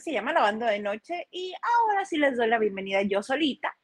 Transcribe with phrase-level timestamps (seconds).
[0.00, 3.76] que se llama Lavando de Noche y ahora sí les doy la bienvenida yo solita.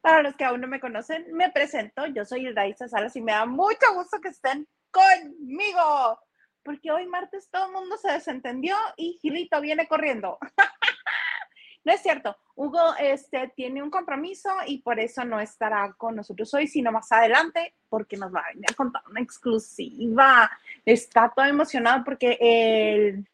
[0.00, 3.32] Para los que aún no me conocen, me presento, yo soy Hilda Salas y me
[3.32, 6.18] da mucho gusto que estén conmigo,
[6.62, 10.38] porque hoy martes todo el mundo se desentendió y Gilito viene corriendo.
[11.84, 12.36] No es cierto.
[12.54, 17.10] Hugo este, tiene un compromiso y por eso no estará con nosotros hoy, sino más
[17.12, 20.50] adelante, porque nos va a venir a contar una exclusiva.
[20.84, 23.26] Está todo emocionado porque el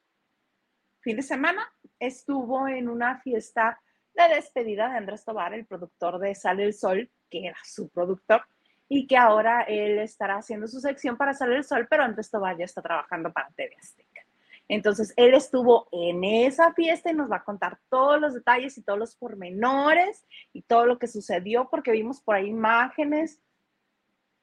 [1.00, 1.73] fin de semana
[2.06, 3.80] estuvo en una fiesta
[4.14, 8.42] de despedida de Andrés Tobar, el productor de Sale el Sol, que era su productor,
[8.88, 12.56] y que ahora él estará haciendo su sección para Sale el Sol, pero Andrés Tobar
[12.56, 14.22] ya está trabajando para TV Azteca.
[14.69, 18.82] Entonces, él estuvo en esa fiesta y nos va a contar todos los detalles y
[18.82, 23.41] todos los pormenores y todo lo que sucedió, porque vimos por ahí imágenes,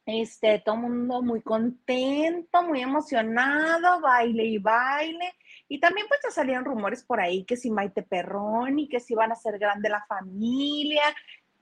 [0.05, 5.33] este, todo mundo muy contento, muy emocionado, baile y baile.
[5.71, 9.15] Y también pues ya salían rumores por ahí que si Maite Perrón y que si
[9.15, 11.01] van a ser grande la familia.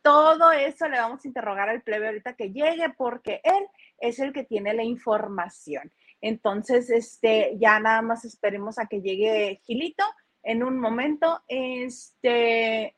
[0.01, 3.67] Todo eso le vamos a interrogar al plebe ahorita que llegue porque él
[3.99, 5.91] es el que tiene la información.
[6.21, 10.03] Entonces, este, ya nada más esperemos a que llegue Gilito
[10.41, 11.43] en un momento.
[11.47, 12.95] Este,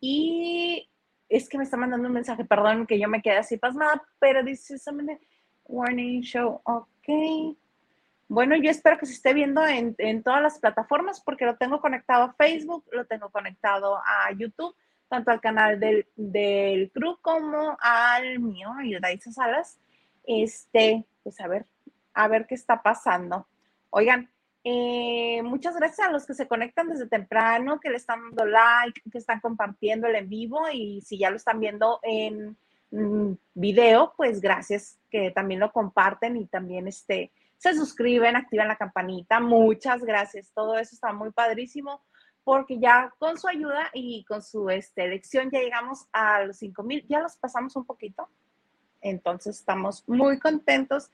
[0.00, 0.90] y
[1.28, 4.42] es que me está mandando un mensaje, perdón que yo me quedé así pasmada, pero
[4.42, 4.74] dice
[5.66, 7.56] warning show, ok.
[8.28, 11.80] Bueno, yo espero que se esté viendo en, en, todas las plataformas porque lo tengo
[11.80, 14.74] conectado a Facebook, lo tengo conectado a YouTube,
[15.08, 19.78] tanto al canal del, del crew como al mío, Ayudaisa Salas.
[20.24, 21.66] Este, pues a ver,
[22.14, 23.46] a ver qué está pasando.
[23.90, 24.28] Oigan,
[24.64, 29.00] eh, muchas gracias a los que se conectan desde temprano, que le están dando like,
[29.12, 32.56] que están compartiendo el en vivo y si ya lo están viendo en
[32.90, 38.76] mm, video, pues gracias que también lo comparten y también este, se suscriben, activan la
[38.76, 39.40] campanita.
[39.40, 40.52] Muchas gracias.
[40.54, 42.02] Todo eso está muy padrísimo
[42.44, 46.82] porque ya con su ayuda y con su este, elección ya llegamos a los 5
[46.84, 47.04] mil.
[47.08, 48.28] Ya los pasamos un poquito,
[49.00, 51.10] entonces estamos muy contentos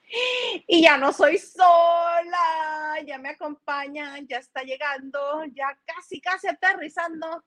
[0.66, 7.42] y ya no soy sola, ya me acompañan, ya está llegando, ya casi, casi aterrizando.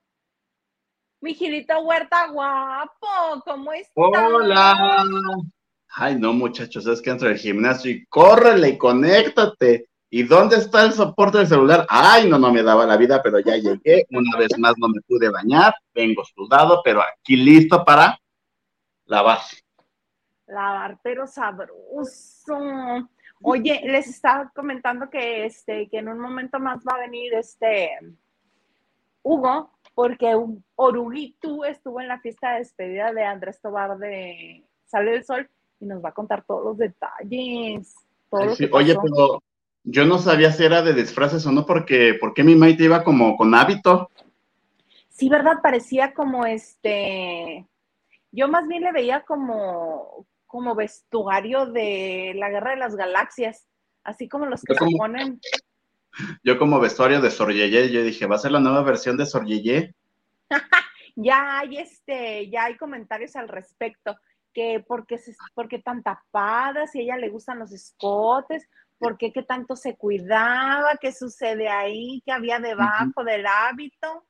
[1.20, 3.92] Mi Gilito Huerta guapo, ¿cómo estás?
[3.94, 4.74] Hola.
[5.94, 9.88] Ay, no, muchachos, es que entro al gimnasio y córrele y conéctate.
[10.10, 11.86] ¿Y dónde está el soporte del celular?
[11.88, 14.06] Ay, no, no me daba la vida, pero ya llegué.
[14.10, 18.18] Una vez más no me pude bañar, vengo sudado, pero aquí listo para
[19.06, 19.38] lavar
[20.46, 22.58] lavar, pero sabroso.
[23.42, 27.90] Oye, les estaba comentando que este, que en un momento más va a venir este
[29.22, 30.34] Hugo, porque
[30.76, 35.50] Oruguitu estuvo en la fiesta de despedida de Andrés Tobar de Sale del Sol
[35.80, 37.94] y nos va a contar todos los detalles.
[38.30, 39.42] oye, pero
[39.84, 43.36] yo no sabía si era de disfraces o no, porque, porque mi Maite iba como
[43.36, 44.10] con hábito.
[45.08, 45.58] Sí, ¿verdad?
[45.62, 47.66] Parecía como este.
[48.32, 53.66] Yo más bien le veía como, como vestuario de la Guerra de las Galaxias,
[54.02, 55.40] así como los que se ponen.
[56.42, 59.94] Yo como vestuario de Sorgeye, yo dije, ¿va a ser la nueva versión de Sorgeye?
[61.16, 64.16] ya hay este, ya hay comentarios al respecto,
[64.56, 68.66] que porque, se, porque tan tapada, si a ella le gustan los escotes,
[68.96, 74.26] por qué tanto se cuidaba, qué sucede ahí, qué había debajo del hábito.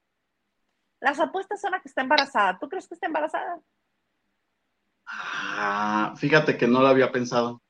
[0.99, 2.59] Las apuestas son a que está embarazada.
[2.59, 3.61] ¿Tú crees que está embarazada?
[5.07, 7.63] Ah, fíjate que no lo había pensado.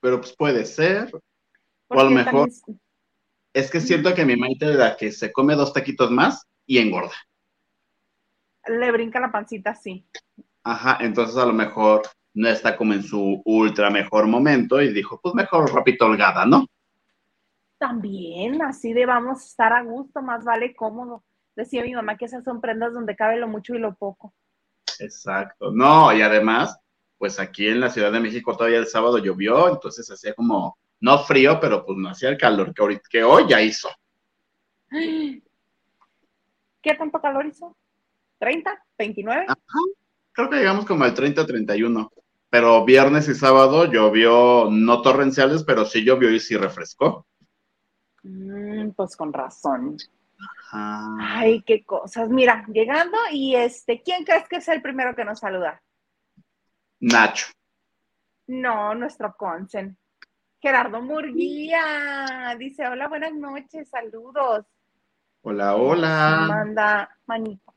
[0.00, 1.12] Pero pues puede ser.
[1.88, 2.48] o a lo mejor.
[3.52, 6.78] Es que siento que mi mente de la que se come dos taquitos más y
[6.78, 7.12] engorda.
[8.68, 10.06] Le brinca la pancita, sí.
[10.62, 12.02] Ajá, entonces a lo mejor
[12.34, 16.66] no está como en su ultra mejor momento y dijo, pues mejor rapito holgada, ¿no?
[17.78, 21.24] También, así de vamos a estar a gusto, más vale cómodo.
[21.56, 24.34] Decía mi mamá que esas son prendas donde cabe lo mucho y lo poco.
[24.98, 25.72] Exacto.
[25.72, 26.78] No, y además,
[27.18, 31.18] pues aquí en la Ciudad de México todavía el sábado llovió, entonces hacía como, no
[31.20, 33.88] frío, pero pues no hacía el calor que, ahorita, que hoy ya hizo.
[34.90, 35.42] ¿Qué
[36.94, 37.76] tanto calor hizo?
[38.40, 38.78] ¿30?
[38.98, 39.44] ¿29?
[39.48, 39.56] Ajá.
[40.32, 42.10] Creo que llegamos como al 30, 31.
[42.50, 47.26] Pero viernes y sábado llovió, no torrenciales, pero sí llovió y sí refrescó.
[48.22, 49.96] Mm, pues con razón.
[50.72, 52.28] Ay, qué cosas.
[52.28, 55.80] Mira, llegando y este, ¿quién crees que es el primero que nos saluda?
[57.00, 57.46] Nacho.
[58.48, 59.96] No, nuestro consen.
[60.60, 64.66] Gerardo Murguía dice, hola, buenas noches, saludos.
[65.42, 66.46] Hola, hola.
[66.48, 67.72] Manda manito,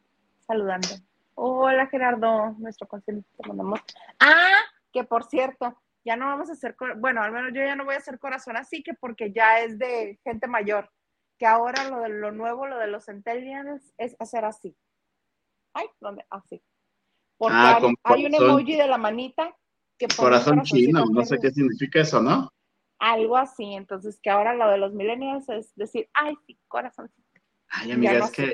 [0.45, 0.89] saludando.
[1.35, 3.79] Hola, Gerardo, nuestro consen, te mandamos.
[4.19, 7.85] Ah, que por cierto, Ya no vamos a hacer, bueno, al menos yo ya no
[7.85, 10.91] voy a hacer corazón así que porque ya es de gente mayor,
[11.37, 14.75] que ahora lo de lo nuevo, lo de los centennials es hacer así.
[15.73, 16.25] Ay, ¿dónde?
[16.29, 16.61] Así.
[17.37, 19.55] Porque Ah, hay, un emoji de la manita
[19.97, 22.49] que Corazón chino, no sé qué significa eso, ¿no?
[22.99, 27.41] Algo así, entonces que ahora lo de los millennials es decir, ay, sí, corazoncito.
[27.69, 28.53] Ay, amiga, no es que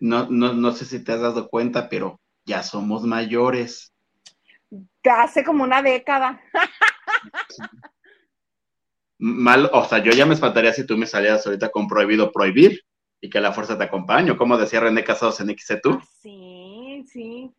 [0.00, 3.92] no, no, no sé si te has dado cuenta, pero ya somos mayores.
[5.04, 6.40] Hace como una década.
[9.18, 12.80] Mal, o sea, yo ya me espantaría si tú me salieras ahorita con prohibido prohibir
[13.20, 15.90] y que la fuerza te acompañe, como decía René Casados en XC tú.
[16.00, 17.50] Ah, Sí, sí.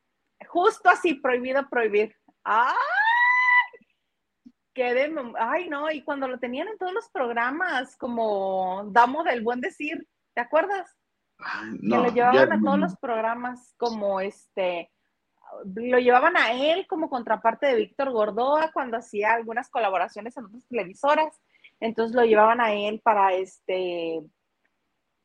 [0.47, 2.15] Justo así, prohibido prohibir.
[2.43, 2.73] ¡Ay!
[4.73, 9.41] Qué de- Ay, no, y cuando lo tenían en todos los programas, como Damo del
[9.43, 10.89] Buen Decir, ¿te acuerdas?
[11.43, 12.77] Ay, que lo llevaban ya a todos no.
[12.77, 14.91] los programas como este,
[15.75, 20.63] lo llevaban a él como contraparte de Víctor Gordoa cuando hacía algunas colaboraciones en otras
[20.69, 21.41] televisoras,
[21.79, 24.21] entonces lo llevaban a él para este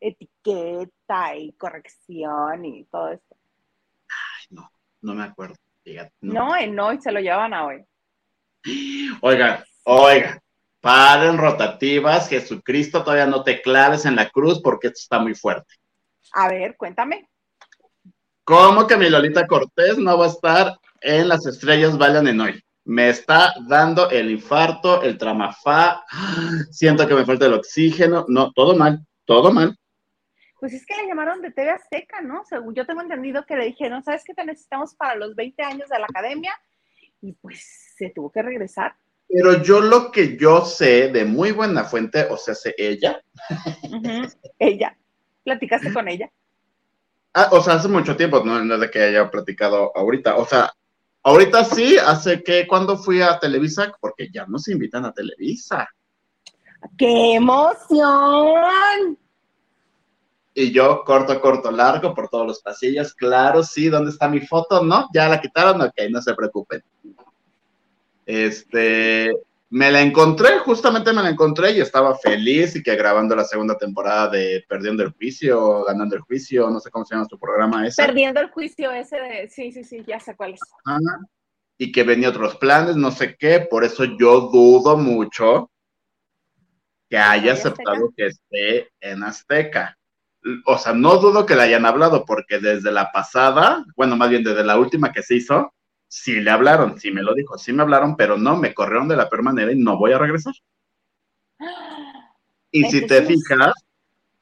[0.00, 3.36] etiqueta y corrección y todo esto.
[4.08, 4.70] Ay, no,
[5.02, 5.56] no me acuerdo.
[5.82, 6.34] fíjate, no.
[6.34, 7.84] No, en hoy se lo llevaban a hoy.
[9.20, 10.40] Oigan, oigan,
[10.80, 15.74] paren rotativas, Jesucristo, todavía no te claves en la cruz porque esto está muy fuerte.
[16.32, 17.28] A ver, cuéntame.
[18.44, 22.62] ¿Cómo que mi Lolita Cortés no va a estar en las estrellas bailan en hoy?
[22.84, 26.04] Me está dando el infarto, el tramafá,
[26.70, 29.76] siento que me falta el oxígeno, no, todo mal, todo mal.
[30.60, 32.44] Pues es que le llamaron de TV Azteca, ¿no?
[32.44, 35.88] Según yo tengo entendido que le dijeron, ¿sabes qué te necesitamos para los 20 años
[35.88, 36.52] de la academia?
[37.20, 38.94] Y pues se tuvo que regresar.
[39.28, 43.20] Pero yo lo que yo sé de muy buena fuente, o sea, sé ella.
[44.58, 44.96] Ella.
[45.46, 46.28] ¿Platicaste con ella?
[47.34, 50.44] ah, o sea, hace mucho tiempo, no, no es de que haya platicado ahorita, o
[50.44, 50.72] sea,
[51.22, 55.88] ahorita sí, hace que cuando fui a Televisa, porque ya no se invitan a Televisa.
[56.98, 59.16] ¡Qué emoción!
[60.52, 63.14] Y yo corto, corto, largo por todos los pasillos.
[63.14, 64.82] Claro, sí, ¿dónde está mi foto?
[64.82, 66.82] No, ya la quitaron, ok, no se preocupen.
[68.24, 69.30] Este,
[69.68, 73.76] me la encontré, justamente me la encontré y estaba feliz y que grabando la segunda
[73.76, 77.86] temporada de Perdiendo el Juicio, Ganando el Juicio, no sé cómo se llama tu programa
[77.86, 78.04] ese.
[78.04, 79.48] Perdiendo el juicio ese de.
[79.48, 80.60] Sí, sí, sí, ya sé cuál es.
[80.84, 81.00] Ajá.
[81.78, 85.70] Y que venía otros planes, no sé qué, por eso yo dudo mucho
[87.10, 87.68] que haya Azteca?
[87.70, 89.98] aceptado que esté en Azteca.
[90.64, 94.44] O sea, no dudo que le hayan hablado, porque desde la pasada, bueno, más bien
[94.44, 95.74] desde la última que se hizo,
[96.08, 99.16] sí le hablaron, sí me lo dijo, sí me hablaron, pero no, me corrieron de
[99.16, 100.54] la peor manera y no voy a regresar.
[102.70, 103.72] Y si te fijas,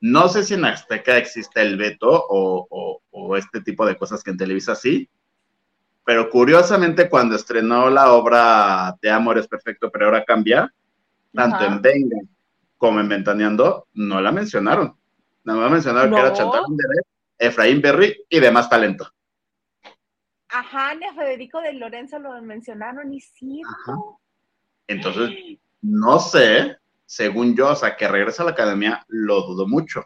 [0.01, 4.23] no sé si en Azteca existe el veto o, o- o este tipo de cosas
[4.23, 5.09] que en Televisa sí,
[6.05, 10.73] pero curiosamente cuando estrenó la obra de Amor es Perfecto, pero ahora cambia,
[11.33, 11.67] tanto Ajá.
[11.67, 12.17] en Venga
[12.77, 14.97] como en Ventaneando, no la mencionaron.
[15.45, 16.35] Nada más mencionaron que era No.
[16.37, 16.63] Chantal
[17.39, 19.11] Efraín Berry y demás talento.
[20.57, 23.61] Ajá, ni a Federico de Lorenzo lo mencionaron y sí.
[23.67, 23.99] Ajá.
[24.87, 25.31] Entonces,
[25.83, 30.05] no sé, según yo, o sea, que regresa a la academia, lo dudo mucho.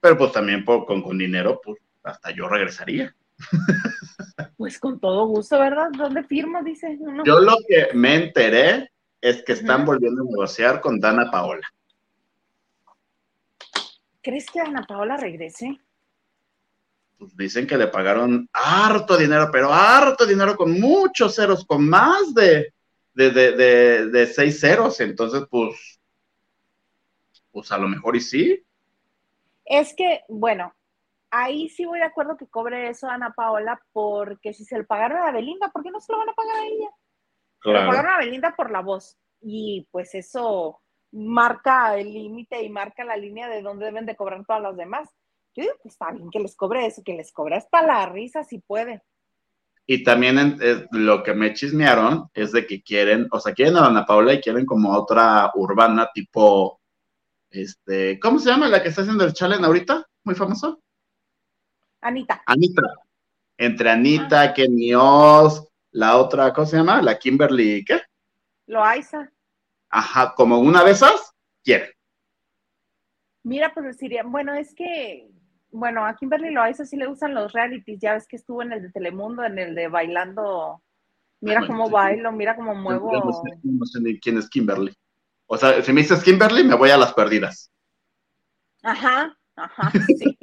[0.00, 3.14] Pero pues también por- con, con dinero, pues hasta yo regresaría.
[4.56, 5.88] Pues con todo gusto, ¿verdad?
[5.98, 6.62] ¿Dónde firmo?
[6.62, 7.24] Dice uno.
[7.24, 8.90] Yo lo que me enteré
[9.20, 11.66] es que están volviendo a negociar con Dana Paola.
[14.22, 15.80] ¿Crees que Ana Paola regrese?
[17.24, 22.34] Pues dicen que le pagaron harto dinero, pero harto dinero con muchos ceros, con más
[22.34, 22.74] de,
[23.14, 25.00] de, de, de, de seis ceros.
[25.00, 26.00] Entonces, pues,
[27.50, 28.62] pues a lo mejor y sí.
[29.64, 30.74] Es que, bueno,
[31.30, 35.22] ahí sí voy de acuerdo que cobre eso Ana Paola, porque si se lo pagaron
[35.22, 36.90] a Belinda, ¿por qué no se lo van a pagar a ella?
[37.62, 39.16] Se lo pagaron a Belinda por la voz.
[39.40, 44.44] Y pues eso marca el límite y marca la línea de dónde deben de cobrar
[44.44, 45.08] todas las demás.
[45.54, 48.42] Yo digo que está bien que les cobre eso, que les cobre hasta la risa
[48.44, 49.02] si puede.
[49.86, 53.76] Y también en- eh, lo que me chismearon es de que quieren, o sea, quieren
[53.76, 56.80] a Ana Paula y quieren como otra urbana tipo,
[57.50, 60.06] este, ¿cómo se llama la que está haciendo el challenge ahorita?
[60.24, 60.80] Muy famoso.
[62.00, 62.82] Anita, Anita.
[63.56, 67.00] Entre Anita, Kenny Oz, la otra, ¿cómo se llama?
[67.00, 68.00] La Kimberly, ¿qué?
[68.66, 69.30] Loaiza.
[69.90, 71.32] Ajá, como una de esas,
[71.62, 71.90] quieren.
[73.44, 75.28] Mira, pues deciría, bueno, es que,
[75.74, 78.82] bueno, a Kimberly Loaiza sí le gustan los realities, ya ves que estuvo en el
[78.82, 80.82] de Telemundo, en el de bailando,
[81.40, 81.92] mira Bueno, cómo sí.
[81.92, 83.12] bailo, mira cómo muevo.
[83.12, 84.94] no sé, no sé ni quién es Kimberly.
[85.46, 87.72] O sea, si me dices Kimberly, me voy a las perdidas.
[88.82, 90.38] Ajá, ajá, sí.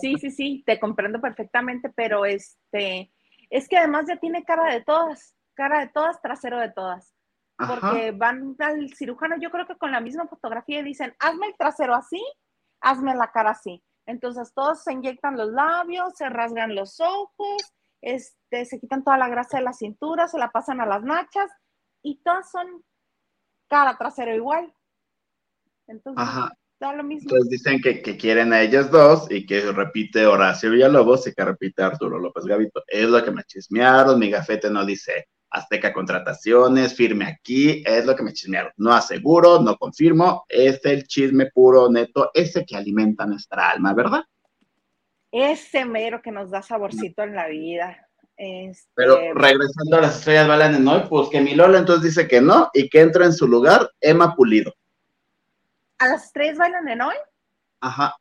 [0.00, 3.12] Sí, sí, sí, te comprendo perfectamente, pero este,
[3.50, 5.34] es que además ya tiene cara de todas.
[5.54, 7.12] cara de todas, trasero de todas.
[7.56, 11.56] Porque van al cirujano, yo creo que con la misma fotografía y dicen, hazme el
[11.56, 12.22] trasero así,
[12.80, 13.82] hazme la cara así.
[14.06, 17.62] Entonces todos se inyectan los labios, se rasgan los ojos,
[18.02, 21.50] este, se quitan toda la grasa de la cintura, se la pasan a las nachas
[22.02, 22.84] y todas son
[23.68, 24.72] cara trasero igual.
[25.86, 26.28] Entonces,
[26.78, 27.30] todo lo mismo.
[27.30, 31.82] Entonces dicen que, quieren a ellos dos y que repite Horacio Villalobos y que repite
[31.82, 32.82] Arturo López Gavito.
[32.86, 38.16] Es lo que me chismearon, mi gafete no dice Azteca Contrataciones, firme aquí, es lo
[38.16, 38.72] que me chismearon.
[38.76, 44.24] No aseguro, no confirmo, es el chisme puro, neto, ese que alimenta nuestra alma, ¿verdad?
[45.30, 48.08] Ese mero que nos da saborcito en la vida.
[48.36, 48.88] Este...
[48.94, 52.40] Pero regresando a las estrellas bailan en hoy, pues que mi Lola entonces dice que
[52.40, 54.74] no y que entra en su lugar Emma Pulido.
[55.98, 57.16] ¿A las estrellas bailan en hoy?
[57.80, 58.16] Ajá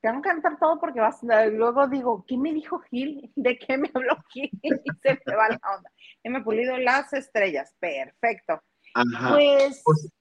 [0.00, 3.30] tengo que cantar todo porque vas, luego digo, ¿qué me dijo Gil?
[3.36, 4.50] ¿De qué me habló Gil?
[4.62, 4.70] Y
[5.02, 5.90] se me va la onda.
[6.24, 8.60] me pulido las estrellas, perfecto.
[8.94, 9.34] Ajá.
[9.34, 10.12] Pues, pues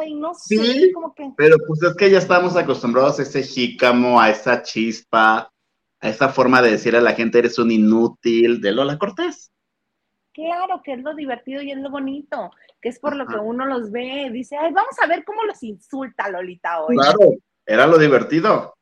[0.00, 1.30] ay, no sé, como que...
[1.36, 5.52] Pero pues es que ya estamos acostumbrados a ese jícamo, a esa chispa,
[6.00, 9.52] a esa forma de decir a la gente eres un inútil de Lola Cortés.
[10.32, 12.50] Claro, que es lo divertido y es lo bonito,
[12.80, 15.62] que es por lo que uno los ve, dice, ay, vamos a ver cómo los
[15.62, 16.96] insulta Lolita hoy.
[16.96, 17.34] Claro,
[17.66, 18.74] era lo divertido.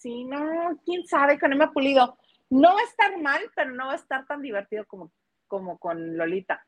[0.00, 2.16] Sí, no, quién sabe con Emma Pulido.
[2.48, 5.12] No va a estar mal, pero no va a estar tan divertido como,
[5.46, 6.66] como con Lolita.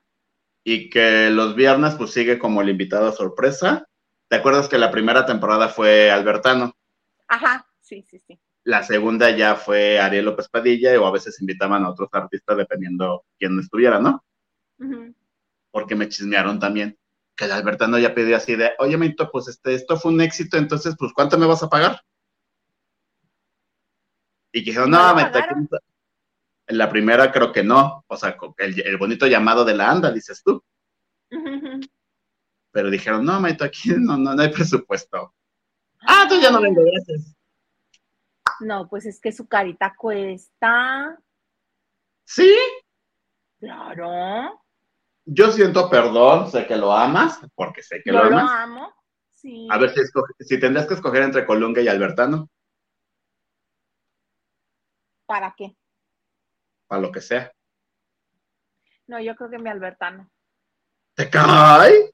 [0.65, 3.89] Y que los viernes pues sigue como el invitado sorpresa.
[4.29, 6.77] ¿Te acuerdas que la primera temporada fue Albertano?
[7.27, 8.39] Ajá, sí, sí, sí.
[8.65, 13.25] La segunda ya fue Ariel López Padilla o a veces invitaban a otros artistas dependiendo
[13.39, 14.23] quién estuviera, ¿no?
[15.71, 16.99] Porque me chismearon también
[17.35, 20.59] que el Albertano ya pidió así de, oye, Mito, pues este, esto fue un éxito,
[20.59, 22.03] entonces, pues, ¿cuánto me vas a pagar?
[24.53, 25.23] Y que dijeron, no, me
[26.67, 30.43] En la primera creo que no, o sea, el, bonito llamado de la anda, dices
[30.45, 30.63] tú.
[32.71, 35.35] Pero dijeron, no, Maito, aquí no, no, no hay presupuesto.
[36.07, 37.35] Ah, tú ya no vengo, gracias.
[38.61, 41.19] No, pues es que su carita cuesta.
[42.25, 42.55] ¿Sí?
[43.59, 44.61] Claro.
[45.25, 48.45] Yo siento perdón, sé que lo amas, porque sé que lo amas.
[48.45, 48.95] lo amo,
[49.31, 49.69] sí.
[49.71, 50.01] A ver si,
[50.41, 52.51] si tendrías que escoger entre Colunga y Albertano.
[55.33, 55.75] ¿Para qué?
[56.87, 57.51] Para lo que sea.
[59.07, 60.31] No, yo creo que mi Albertano.
[61.15, 62.12] ¿Te cae?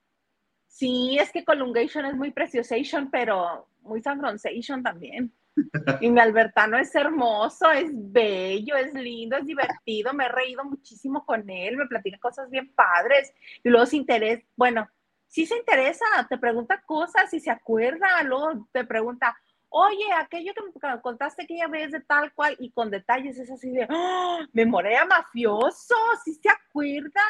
[0.69, 5.35] Sí, es que Colungation es muy preciosation, pero muy sangronzation también.
[6.01, 11.27] Y mi Albertano es hermoso, es bello, es lindo, es divertido, me he reído muchísimo
[11.27, 13.35] con él, me platica cosas bien padres
[13.65, 14.89] y luego se interesa, bueno,
[15.27, 19.37] sí se interesa, te pregunta cosas y se acuerda, luego te pregunta,
[19.71, 23.71] oye, aquello que me contaste aquella vez de tal cual, y con detalles es así
[23.71, 25.95] de, ¡Oh, memoria mafioso,
[26.25, 27.23] sí se acuerda.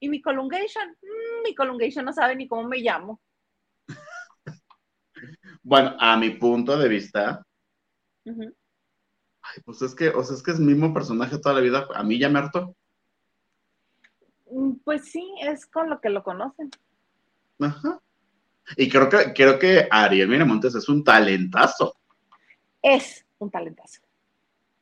[0.00, 3.20] Y mi colungation, mm, mi colungation no sabe ni cómo me llamo.
[5.62, 7.42] Bueno, a mi punto de vista,
[8.26, 11.86] ay, pues es que, o sea, es que es el mismo personaje toda la vida,
[11.94, 12.76] a mí ya me harto.
[14.50, 16.70] Mm, pues sí, es con lo que lo conocen.
[17.60, 17.98] Ajá.
[18.76, 21.96] Y creo que, creo que Ariel Miramontes es un talentazo.
[22.82, 24.00] Es un talentazo.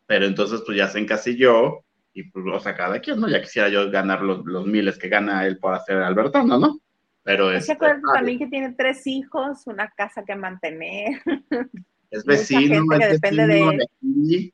[0.07, 1.85] Pero entonces, pues ya se encasilló
[2.15, 3.29] y pues, o sea, cada quien, ¿no?
[3.29, 6.79] Ya quisiera yo ganar los, miles que gana él por hacer Albertano, ¿no?
[7.23, 7.67] Pero es.
[7.67, 11.23] Se acuerda también que tiene tres hijos, una casa que mantener.
[12.11, 14.53] Es vecino, es depende de, él.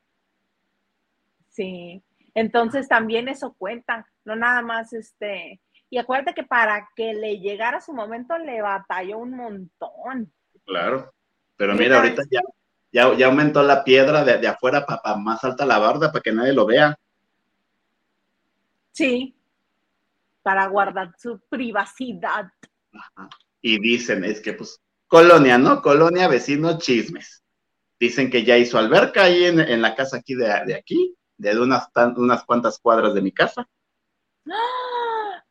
[1.49, 2.01] Sí.
[2.33, 7.81] Entonces también eso cuenta, no nada más este y acuérdate que para que le llegara
[7.81, 10.31] su momento le batalló un montón.
[10.65, 11.11] Claro.
[11.57, 12.41] Pero mira, ahorita ya,
[13.15, 16.65] ya, aumentó la piedra de, afuera para más alta la barda para que nadie lo
[16.65, 16.97] vea.
[18.91, 19.35] Sí.
[20.43, 22.51] Para guardar su privacidad.
[23.61, 25.81] Y dicen, es que pues, colonia, ¿no?
[25.81, 27.43] Colonia, vecino, chismes.
[27.99, 31.89] Dicen que ya hizo alberca ahí en, la casa aquí de, de aquí, de unas,
[32.15, 33.67] unas cuantas cuadras de mi casa.
[34.49, 34.98] ¡Ah!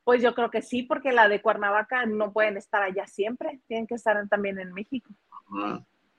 [0.08, 3.86] Pues yo creo que sí, porque la de Cuernavaca no pueden estar allá siempre, tienen
[3.86, 5.10] que estar también en México.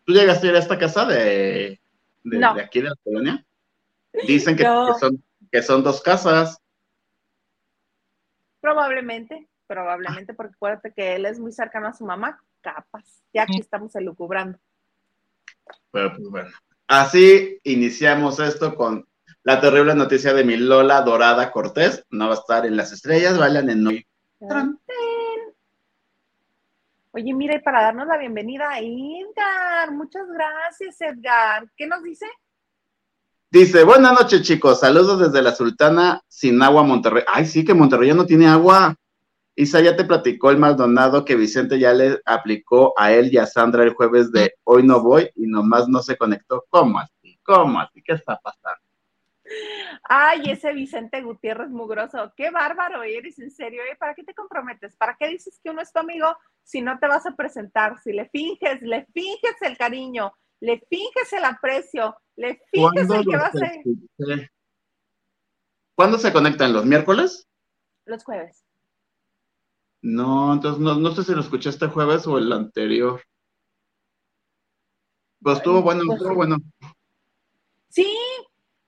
[0.06, 1.82] ¿Tú llegaste a ir a esta casa de,
[2.24, 3.44] de, aquí de la colonia?
[4.28, 4.64] Dicen que,
[5.00, 6.62] son, que son dos casas.
[8.62, 13.24] Probablemente, probablemente, porque acuérdate que él es muy cercano a su mamá, capas.
[13.34, 14.60] Ya aquí estamos elucubrando.
[15.90, 16.50] Pero pues bueno.
[16.86, 19.09] Así iniciamos esto con
[19.50, 23.36] la terrible noticia de mi Lola Dorada Cortés no va a estar en las estrellas,
[23.36, 24.08] bailan en hoy.
[27.14, 31.68] Oye, mira, y para darnos la bienvenida, Edgar, muchas gracias, Edgar.
[31.76, 32.28] ¿Qué nos dice?
[33.50, 37.24] Dice, buenas noches chicos, saludos desde la Sultana sin agua Monterrey.
[37.26, 38.96] Ay, sí, que Monterrey ya no tiene agua.
[39.56, 43.48] Isa, ya te platicó el Maldonado que Vicente ya le aplicó a él y a
[43.48, 46.66] Sandra el jueves de hoy no voy y nomás no se conectó.
[46.70, 47.40] ¿Cómo así?
[47.42, 48.04] ¿Cómo así?
[48.04, 48.89] ¿Qué está pasando?
[50.04, 53.96] Ay, ese Vicente Gutiérrez mugroso, qué bárbaro eres, en serio, ¿eh?
[53.98, 54.96] ¿para qué te comprometes?
[54.96, 58.00] ¿Para qué dices que uno es tu amigo si no te vas a presentar?
[58.00, 63.38] Si le finges, le finges el cariño, le finges el aprecio, le finges el que
[63.38, 64.52] va a ser.
[65.96, 66.74] ¿Cuándo se conectan?
[66.74, 67.48] ¿Los miércoles?
[68.06, 68.66] Los jueves.
[70.02, 73.22] No, entonces no, no sé si lo escuché este jueves o el anterior.
[75.42, 76.58] Pues estuvo bueno, pues estuvo bueno.
[77.90, 78.10] Sí,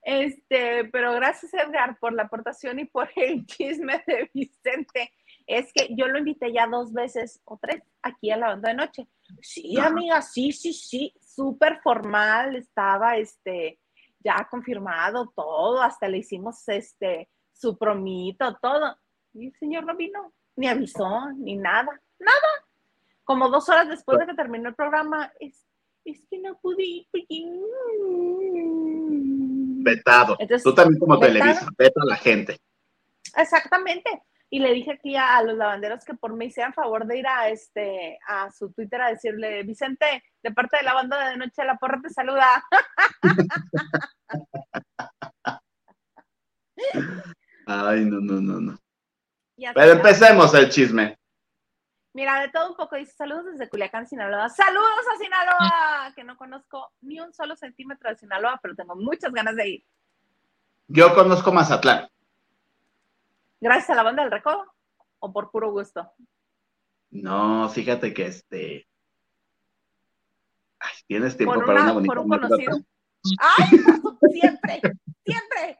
[0.02, 5.14] este, pero gracias Edgar por la aportación y por el chisme de Vicente.
[5.46, 8.76] Es que yo lo invité ya dos veces o tres aquí a la banda de
[8.76, 9.08] noche.
[9.42, 13.80] Sí, amiga, sí, sí, sí, súper formal, estaba este,
[14.20, 18.96] ya confirmado todo, hasta le hicimos este, su promito, todo.
[19.34, 22.68] Y el señor no vino, ni avisó, ni nada, nada.
[23.24, 25.66] Como dos horas después de que terminó el programa, es,
[26.06, 27.26] es que no pude porque...
[29.84, 30.38] Vetado.
[30.64, 32.58] Tú también como Televisa, veta a la gente.
[33.36, 34.24] Exactamente.
[34.50, 37.48] Y le dije aquí a, los lavanderos que por mí hicieran favor de ir a
[37.48, 41.78] este a su Twitter a decirle, Vicente, de parte de la banda de Noche la
[41.78, 42.62] Porra te saluda.
[47.66, 48.78] Ay, no, no, no, no.
[49.74, 51.18] Pero empecemos el chisme.
[52.14, 54.50] Mira, de todo un poco dice saludos desde Culiacán, Sinaloa.
[54.50, 56.14] ¡Saludos a Sinaloa!
[56.14, 59.86] Que no conozco ni un solo centímetro de Sinaloa, pero tengo muchas ganas de ir.
[60.88, 62.10] Yo conozco Mazatlán.
[63.62, 64.66] ¿Gracias a la banda del recodo?
[65.20, 66.12] ¿O por puro gusto?
[67.12, 68.88] No, fíjate que este.
[70.80, 72.14] Ay, tienes tiempo para una bonita.
[72.14, 72.78] Por un conocido.
[73.40, 73.68] ¡Ay!
[74.32, 74.82] siempre,
[75.24, 75.80] siempre.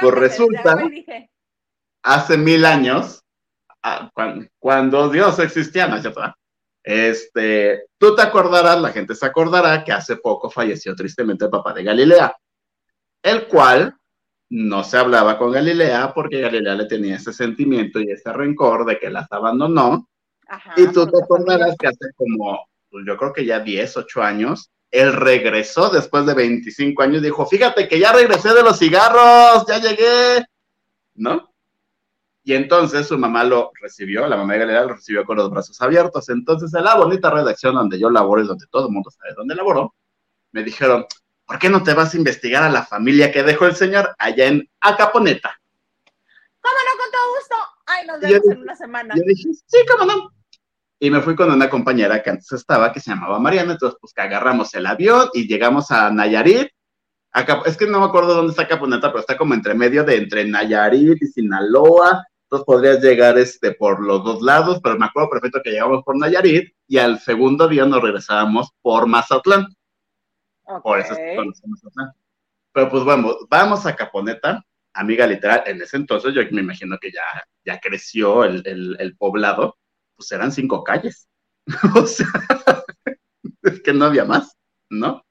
[0.00, 0.78] pues resulta,
[2.02, 3.23] hace mil años,
[4.58, 6.22] cuando, Dios existía, ¿no es cierto?
[6.82, 11.72] Este, tú te acordarás, la gente se acordará que hace poco falleció tristemente el papá
[11.72, 12.36] de Galilea,
[13.22, 13.96] el cual
[14.50, 18.98] no se hablaba con Galilea porque Galilea le tenía ese sentimiento y ese rencor de
[18.98, 20.08] que las abandonó.
[20.76, 24.70] y tú te acordarás que hace como, pues, yo creo que ya 10, 8 años,
[24.90, 29.66] él regresó después de 25 años y dijo, fíjate que ya regresé de los cigarros,
[29.66, 30.44] ya llegué,
[31.14, 31.53] ¿no?
[32.46, 35.80] Y entonces su mamá lo recibió, la mamá de Galilea lo recibió con los brazos
[35.80, 36.28] abiertos.
[36.28, 39.54] Entonces, en la bonita redacción donde yo laboro y donde todo el mundo sabe dónde
[39.54, 39.94] laboró,
[40.52, 41.06] me dijeron,
[41.46, 44.44] ¿por qué no te vas a investigar a la familia que dejó el señor allá
[44.44, 45.58] en Acaponeta?
[46.60, 47.02] ¿Cómo no?
[47.02, 47.54] Con todo gusto.
[47.86, 49.14] Ay, nos vemos en una semana.
[49.16, 50.30] Yo dije, sí, cómo no.
[50.98, 54.12] Y me fui con una compañera que antes estaba, que se llamaba Mariana, entonces pues
[54.12, 56.68] que agarramos el avión y llegamos a Nayarit.
[57.64, 60.44] es que no me acuerdo dónde está Acaponeta, pero está como entre medio de entre
[60.44, 62.22] Nayarit y Sinaloa
[62.54, 66.16] entonces podrías llegar este, por los dos lados, pero me acuerdo perfecto que llegamos por
[66.16, 69.66] Nayarit y al segundo día nos regresábamos por Mazatlán.
[70.82, 71.14] Por eso
[71.66, 72.12] Mazatlán.
[72.72, 77.10] Pero pues bueno, vamos a Caponeta, amiga literal, en ese entonces yo me imagino que
[77.10, 77.22] ya,
[77.64, 79.76] ya creció el, el poblado,
[80.14, 81.28] pues eran cinco calles.
[81.96, 82.28] o sea,
[83.62, 84.56] es que no había más,
[84.90, 85.24] ¿no?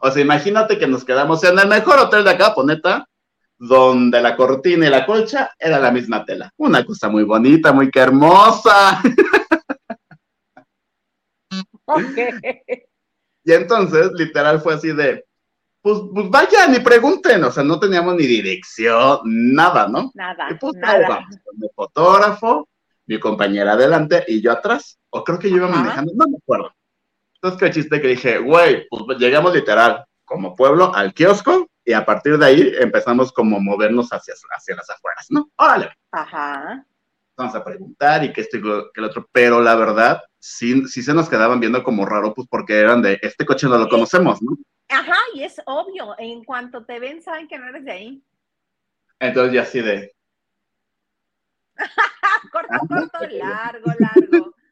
[0.00, 3.08] O sea, imagínate que nos quedamos en el mejor hotel de Caponeta,
[3.60, 6.50] donde la cortina y la colcha era la misma tela.
[6.56, 9.02] Una cosa muy bonita, muy que hermosa.
[13.42, 15.24] Y entonces, literal, fue así de,
[15.80, 20.10] pues, pues, vayan y pregunten, o sea, no teníamos ni dirección, nada, ¿no?
[20.14, 20.48] Nada.
[20.50, 21.08] Y pues nada.
[21.08, 22.68] Vamos, mi fotógrafo,
[23.06, 26.72] mi compañera adelante y yo atrás, o creo que yo iba manejando, no me acuerdo.
[27.34, 32.04] Entonces, qué chiste que dije, güey, pues llegamos literal como pueblo al kiosco, y a
[32.04, 35.50] partir de ahí empezamos como a movernos hacia, hacia las afueras, ¿no?
[35.56, 35.90] Órale.
[36.12, 36.86] Ajá.
[37.36, 41.02] Vamos a preguntar y que esto y que el otro, pero la verdad, sí, sí
[41.02, 44.40] se nos quedaban viendo como raro, pues porque eran de, este coche no lo conocemos,
[44.40, 44.56] ¿no?
[44.88, 48.22] Ajá, y es obvio, en cuanto te ven saben que no eres de ahí.
[49.18, 50.14] Entonces ya así de...
[52.52, 54.54] corto, corto, largo, largo.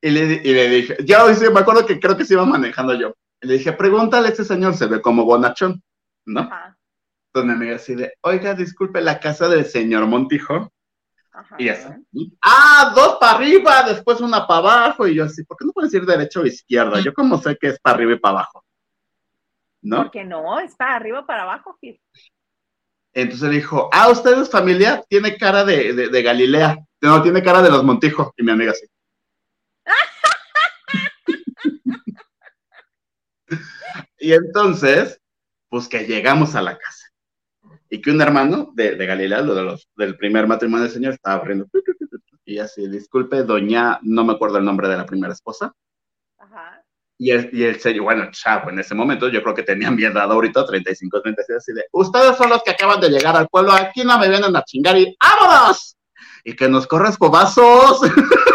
[0.00, 3.14] Y le, y le dije, ya me acuerdo que creo que se iba manejando yo.
[3.40, 5.82] le dije, pregúntale a ese señor, se ve como bonachón.
[6.28, 6.40] ¿No?
[6.40, 6.76] Ajá.
[7.32, 10.72] Entonces me así de, oiga, disculpe, la casa del señor Montijo.
[11.32, 11.56] Ajá.
[11.58, 11.88] Y así,
[12.42, 15.92] ah, dos para arriba, después una para abajo, y yo así, ¿por qué no puedes
[15.94, 17.00] ir derecho o izquierda?
[17.00, 18.64] Yo como sé que es para arriba y para abajo.
[19.80, 20.04] ¿No?
[20.04, 22.00] Porque no, es para arriba o para abajo, Gil.
[23.12, 25.02] Entonces dijo, ah, ¿usted es familia?
[25.08, 26.76] Tiene cara de, de, de Galilea.
[27.00, 28.32] No, tiene cara de los Montijo.
[28.36, 28.86] Y mi amiga así.
[34.18, 35.20] y entonces
[35.68, 37.08] pues que llegamos a la casa
[37.90, 41.14] y que un hermano de, de Galilea, lo de los, del primer matrimonio del señor,
[41.14, 41.66] estaba abriendo.
[42.44, 45.72] Y así, disculpe, doña, no me acuerdo el nombre de la primera esposa.
[46.38, 46.82] Ajá.
[47.18, 50.14] Y el, y el señor, bueno, chavo, en ese momento yo creo que tenían bien
[50.14, 53.72] dado ahorita 35, 36, así de, ustedes son los que acaban de llegar al pueblo,
[53.72, 55.96] aquí no me vienen a chingar y ¡vámonos!
[56.44, 58.00] Y que nos corre escobazos.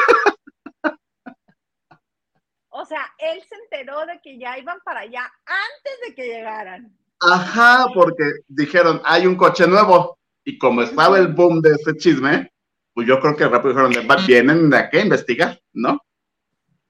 [2.75, 6.91] O sea, él se enteró de que ya iban para allá antes de que llegaran.
[7.23, 10.17] Ajá, porque dijeron, hay un coche nuevo.
[10.43, 12.51] Y como estaba el boom de ese chisme,
[12.93, 16.01] pues yo creo que rápido dijeron, vienen de aquí a investigar, ¿no?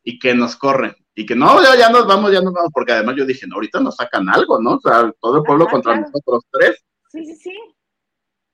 [0.03, 0.95] Y que nos corren.
[1.15, 3.55] Y que no, ya, ya nos vamos, ya nos vamos, porque además yo dije, no,
[3.55, 4.75] ahorita nos sacan algo, ¿no?
[4.75, 6.83] O sea, todo el pueblo contra nosotros tres.
[7.09, 7.51] Sí, sí, sí.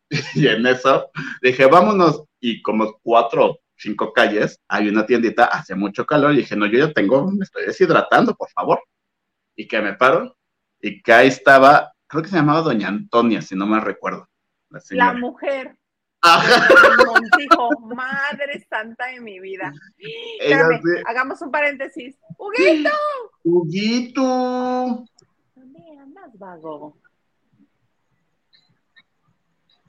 [0.36, 1.10] Y en eso
[1.42, 2.24] dije, vámonos.
[2.42, 6.34] Y como cuatro, cinco calles, hay una tiendita, hace mucho calor.
[6.34, 8.82] Y dije, no, yo ya tengo, me estoy deshidratando, por favor.
[9.56, 10.36] Y que me paro
[10.82, 14.28] y que ahí estaba, creo que se llamaba Doña Antonia, si no me recuerdo.
[14.92, 15.76] La, mujer.
[17.96, 19.74] madre santa de mi vida.
[21.06, 22.18] hagamos un paréntesis.
[22.38, 22.92] ¡Huguito!
[23.44, 25.06] ¡Huguito!
[25.56, 26.98] ¿Dónde andas, vago?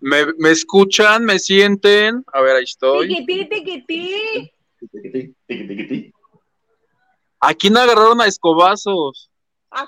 [0.01, 1.25] ¿Me, ¿Me, escuchan?
[1.25, 2.25] ¿Me sienten?
[2.33, 3.09] A ver, ahí estoy.
[3.09, 4.53] Tiquití, tiquití.
[4.79, 6.13] Tiquití, tiquití.
[7.39, 9.30] ¿A quién agarraron a escobazos?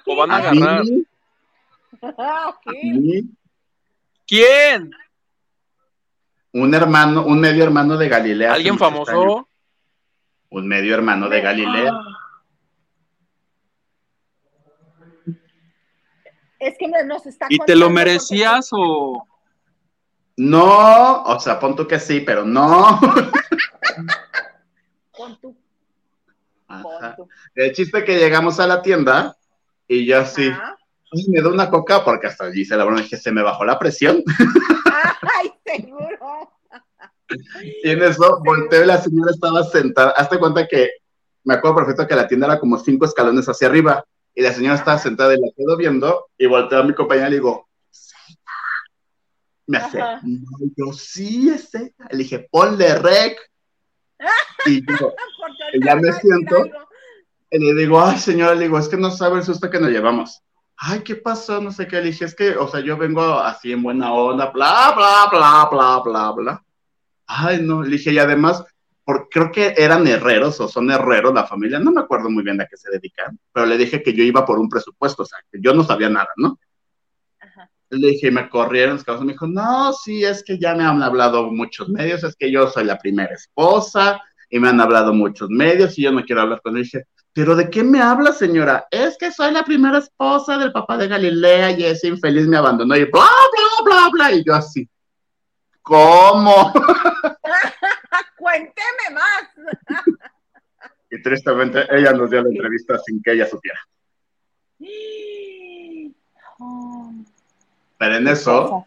[0.06, 0.84] ¿O van a agarrar?
[4.26, 4.90] ¿Quién?
[6.52, 8.54] Un hermano, un medio hermano de Galilea.
[8.54, 9.48] ¿Alguien famoso?
[10.50, 11.92] Un medio hermano de Galilea.
[11.92, 12.18] Ah.
[16.58, 19.26] Es que nos está ¿Y te lo merecías o...?
[20.36, 23.00] No, o sea, pon tú que sí, pero no.
[25.16, 25.56] Pon tú.
[27.54, 29.36] El chiste que llegamos a la tienda
[29.92, 30.50] y yo así,
[31.28, 33.78] me da una coca porque hasta allí se la broma que se me bajó la
[33.78, 34.22] presión.
[35.38, 36.50] Ay, seguro.
[37.82, 40.12] Y en eso volteo y la señora estaba sentada.
[40.12, 40.90] Hazte cuenta que
[41.44, 44.02] me acuerdo perfecto que la tienda era como cinco escalones hacia arriba
[44.34, 47.32] y la señora estaba sentada y la quedo viendo y volteo a mi compañera y
[47.32, 47.68] le digo,
[49.66, 50.00] me hace,
[50.76, 53.38] yo sí es Le dije, ponle rec.
[54.66, 55.14] y yo,
[55.84, 56.64] ya me siento.
[57.58, 60.42] Le digo, ay, señora, le digo, es que no sabe el susto que nos llevamos.
[60.76, 61.60] Ay, ¿qué pasó?
[61.60, 61.96] No sé qué.
[61.96, 65.68] Le dije, es que, o sea, yo vengo así en buena onda, bla, bla, bla,
[65.70, 66.64] bla, bla, bla.
[67.26, 67.82] Ay, no.
[67.82, 68.64] Le dije, y además,
[69.04, 72.60] porque creo que eran herreros o son herreros la familia, no me acuerdo muy bien
[72.60, 75.38] a qué se dedican, pero le dije que yo iba por un presupuesto, o sea,
[75.50, 76.58] que yo no sabía nada, ¿no?
[77.40, 77.68] Ajá.
[77.90, 81.88] Le dije, me corrieron, me dijo, no, sí, es que ya me han hablado muchos
[81.88, 86.02] medios, es que yo soy la primera esposa y me han hablado muchos medios y
[86.02, 86.82] yo no quiero hablar con él.
[86.82, 88.86] Le dije, ¿Pero de qué me habla, señora?
[88.90, 92.94] Es que soy la primera esposa del papá de Galilea y ese infeliz me abandonó
[92.94, 94.32] y bla, bla, bla, bla.
[94.32, 94.86] Y yo así,
[95.80, 96.72] ¿cómo?
[98.36, 99.48] Cuénteme más.
[101.10, 103.80] y tristemente ella nos dio la entrevista sin que ella supiera.
[107.98, 108.86] Pero en eso,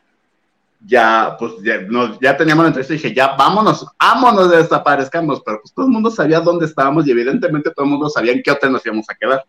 [0.86, 1.80] ya, pues, ya,
[2.22, 6.12] ya teníamos la entrevista y dije, ya, vámonos, vámonos, desaparezcamos, pero pues todo el mundo
[6.12, 9.16] sabía dónde estábamos y evidentemente todo el mundo sabía en qué hotel nos íbamos a
[9.16, 9.46] quedar.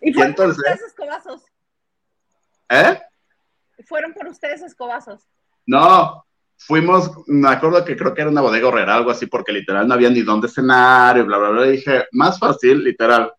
[0.00, 1.42] ¿Y, fueron por ustedes escobazos?
[2.68, 3.00] ¿Eh?
[3.86, 5.22] ¿Fueron por ustedes escobazos?
[5.64, 6.24] No,
[6.58, 9.94] fuimos, me acuerdo que creo que era una bodega horrera, algo así, porque literal no
[9.94, 13.32] había ni dónde cenar y bla, bla, bla, y dije, más fácil, literal,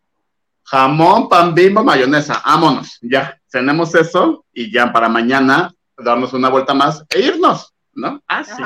[0.64, 5.72] jamón, pan bimbo, mayonesa, vámonos, ya, tenemos eso y ya para mañana
[6.04, 8.22] darnos una vuelta más e irnos, ¿no?
[8.28, 8.62] Ah, sí.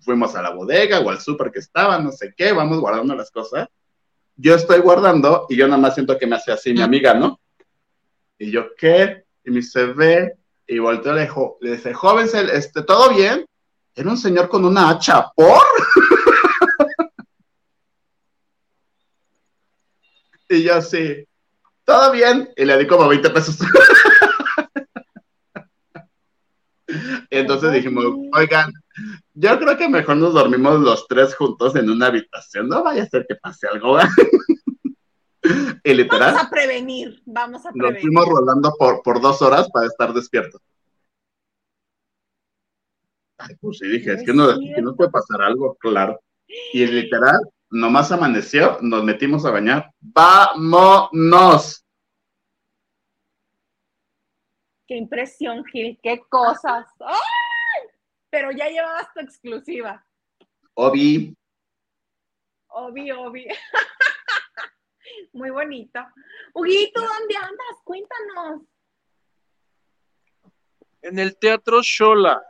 [0.00, 3.30] Fuimos a la bodega o al súper que estaba, no sé qué, vamos guardando las
[3.30, 3.68] cosas.
[4.36, 7.38] Yo estoy guardando y yo nada más siento que me hace así mi amiga, ¿no?
[8.38, 9.24] Y yo, ¿qué?
[9.44, 13.44] Y me dice, ve, y volteo le, le dice, joven, este, ¿todo bien?
[13.94, 15.62] Era un señor con una hacha, ¿por?
[20.48, 21.26] y yo así,
[21.84, 22.50] ¿todo bien?
[22.56, 23.58] Y le di como 20 pesos.
[27.30, 28.72] Entonces dijimos, oigan,
[29.34, 33.06] yo creo que mejor nos dormimos los tres juntos en una habitación, no vaya a
[33.06, 33.98] ser que pase algo.
[35.84, 36.34] y literal.
[36.34, 37.94] Vamos a prevenir, vamos a prevenir.
[37.94, 40.60] Nos fuimos rolando por, por dos horas para estar despiertos.
[43.38, 46.20] Ay, pues sí, dije, es, que, no, no puede pasar algo, claro.
[46.72, 49.90] Y literal, nomás amaneció, nos metimos a bañar.
[50.00, 51.81] ¡Vámonos!
[54.92, 56.84] Qué impresión, Gil, qué cosas.
[57.00, 57.88] ¡Ay!
[58.28, 60.06] Pero ya llevabas tu exclusiva.
[60.74, 61.34] Obi.
[62.66, 63.46] Obi, Obi.
[65.32, 65.98] Muy bonito.
[66.52, 67.80] Huguito, ¿dónde andas?
[67.84, 68.60] Cuéntanos.
[71.00, 72.42] en el Teatro Shola.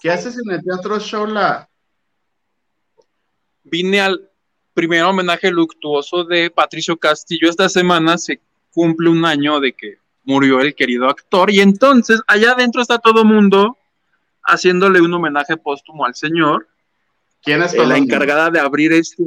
[0.00, 1.70] ¿Qué haces en el Teatro Shola?
[3.62, 4.28] Vine al
[4.74, 7.48] primer homenaje luctuoso de Patricio Castillo.
[7.48, 8.40] Esta semana se
[8.72, 13.24] cumple un año de que murió el querido actor y entonces allá adentro está todo
[13.24, 13.76] mundo
[14.44, 16.68] haciéndole un homenaje póstumo al señor.
[17.42, 19.24] ¿Quién es eh, la encargada de abrir este?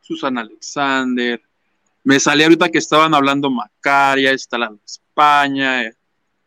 [0.00, 1.40] Susana Alexander.
[2.04, 5.94] Me salió ahorita que estaban hablando Macaria, está la España, eh,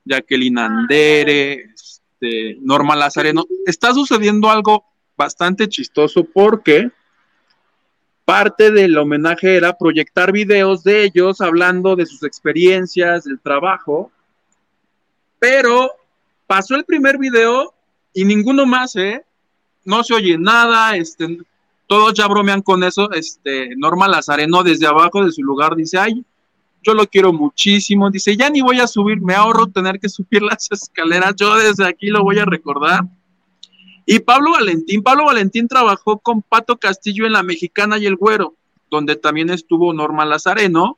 [0.04, 3.46] Jacqueline Andere, este, Norma Lazareno.
[3.66, 6.90] Está sucediendo algo bastante chistoso porque
[8.32, 14.10] parte del homenaje era proyectar videos de ellos hablando de sus experiencias, del trabajo,
[15.38, 15.92] pero
[16.48, 17.74] pasó el primer video
[18.14, 19.22] y ninguno más, ¿eh?
[19.84, 21.40] No se oye nada, este,
[21.88, 26.24] todos ya bromean con eso, este, Norma Lazareno desde abajo de su lugar dice, ay,
[26.84, 30.42] yo lo quiero muchísimo, dice, ya ni voy a subir, me ahorro tener que subir
[30.42, 33.02] las escaleras, yo desde aquí lo voy a recordar.
[34.12, 38.56] Y Pablo Valentín, Pablo Valentín trabajó con Pato Castillo en La Mexicana y El Güero,
[38.90, 40.98] donde también estuvo Norma Lazareno.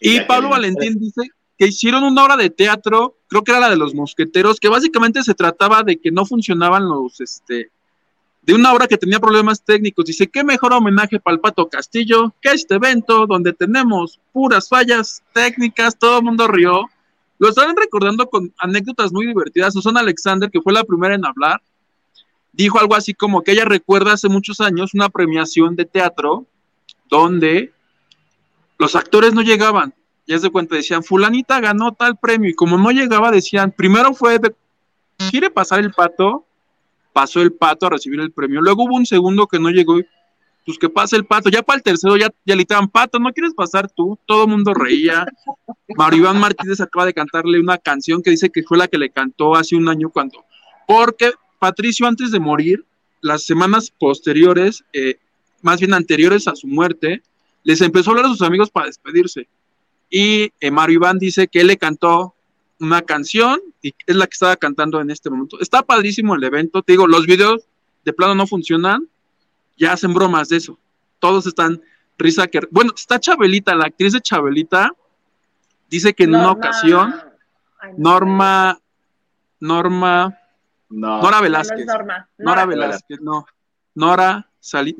[0.00, 1.22] Y Pablo Valentín dice
[1.58, 5.24] que hicieron una obra de teatro, creo que era la de los mosqueteros, que básicamente
[5.24, 7.72] se trataba de que no funcionaban los, este,
[8.42, 10.04] de una obra que tenía problemas técnicos.
[10.04, 15.24] Dice, qué mejor homenaje para el Pato Castillo que este evento donde tenemos puras fallas
[15.32, 16.88] técnicas, todo el mundo rió.
[17.40, 19.72] Lo estaban recordando con anécdotas muy divertidas.
[19.72, 21.60] Susana Alexander, que fue la primera en hablar,
[22.56, 26.46] dijo algo así como que ella recuerda hace muchos años una premiación de teatro
[27.08, 27.72] donde
[28.78, 29.94] los actores no llegaban.
[30.26, 34.40] Ya se cuenta, decían, fulanita ganó tal premio y como no llegaba, decían, primero fue,
[35.30, 36.44] ¿quiere pasar el pato?
[37.12, 38.60] Pasó el pato a recibir el premio.
[38.60, 40.06] Luego hubo un segundo que no llegó y,
[40.64, 41.48] pues que pase el pato.
[41.48, 44.18] Ya para el tercero ya, ya le estaban, pato, ¿no quieres pasar tú?
[44.26, 45.26] Todo el mundo reía.
[45.96, 49.10] Mario Iván Martínez acaba de cantarle una canción que dice que fue la que le
[49.10, 50.44] cantó hace un año cuando,
[50.88, 52.84] porque Patricio antes de morir,
[53.20, 55.18] las semanas posteriores, eh,
[55.62, 57.22] más bien anteriores a su muerte,
[57.64, 59.48] les empezó a hablar a sus amigos para despedirse.
[60.08, 62.34] Y eh, Mario Iván dice que él le cantó
[62.78, 65.58] una canción y es la que estaba cantando en este momento.
[65.60, 67.66] Está padrísimo el evento, te digo, los videos
[68.04, 69.08] de plano no funcionan,
[69.76, 70.78] ya hacen bromas de eso.
[71.18, 71.82] Todos están
[72.18, 72.60] risa que...
[72.70, 74.92] Bueno, está Chabelita, la actriz de Chabelita,
[75.90, 77.14] dice que en una ocasión,
[77.96, 78.78] Norma,
[79.60, 80.38] Norma,
[80.96, 81.86] Nora Velázquez.
[82.38, 83.46] Nora, Velázquez, no.
[83.94, 84.96] Nora Salí.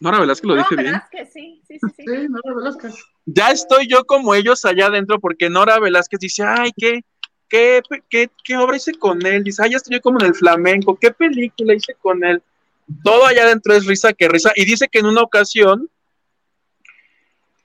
[0.00, 1.02] Nora Velázquez, lo dije bien.
[1.32, 2.04] Sí, sí, sí, sí.
[2.28, 2.94] Nora Velázquez.
[3.26, 7.04] Ya estoy yo como ellos allá adentro porque Nora Velázquez dice, ay, qué,
[7.48, 9.42] qué, qué, qué obra hice con él.
[9.42, 12.40] Dice, ay, ya estoy yo como en el flamenco, qué película hice con él.
[13.02, 14.52] Todo allá adentro es risa que risa.
[14.54, 15.90] Y dice que en una ocasión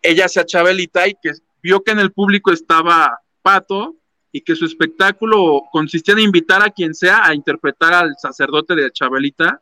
[0.01, 3.95] ella se achabelita y que vio que en el público estaba Pato
[4.31, 8.91] y que su espectáculo consistía en invitar a quien sea a interpretar al sacerdote de
[8.91, 9.61] Chabelita.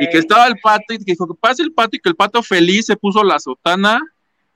[0.00, 2.16] Y que estaba el pato y que dijo que pase el pato y que el
[2.16, 4.00] pato feliz se puso la sotana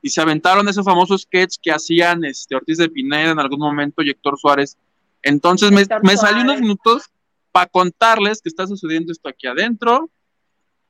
[0.01, 4.03] y se aventaron ese famoso sketch que hacían este, Ortiz de Pineda en algún momento
[4.03, 4.77] y Héctor Suárez.
[5.23, 7.05] Entonces me, me salí unos minutos
[7.53, 10.11] para contarles que está sucediendo esto aquí adentro.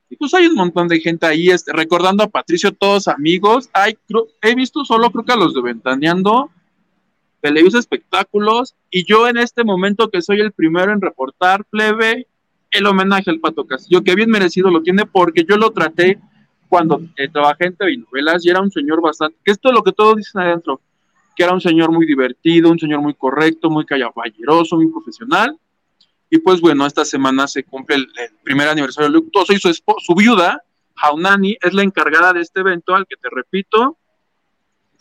[0.09, 3.69] Y pues hay un montón de gente ahí este, recordando a Patricio, todos amigos.
[3.73, 3.97] Hay,
[4.41, 6.49] he visto solo creo que a los de Ventaneando
[7.43, 12.25] Televisa Espectáculos, y yo en este momento que soy el primero en reportar, plebe,
[12.71, 16.21] el homenaje al Pato Castillo, que bien merecido lo tiene porque yo lo traté
[16.69, 19.91] cuando eh, trabajé en telenovelas y era un señor bastante, que esto es lo que
[19.91, 20.79] todos dicen adentro,
[21.35, 25.59] que era un señor muy divertido, un señor muy correcto, muy caballeroso, muy profesional.
[26.29, 28.07] Y pues bueno, esta semana se cumple el,
[28.41, 30.63] primer aniversario luctuoso y su, su viuda,
[30.95, 33.97] Haunani, es la encargada de este evento al que te repito,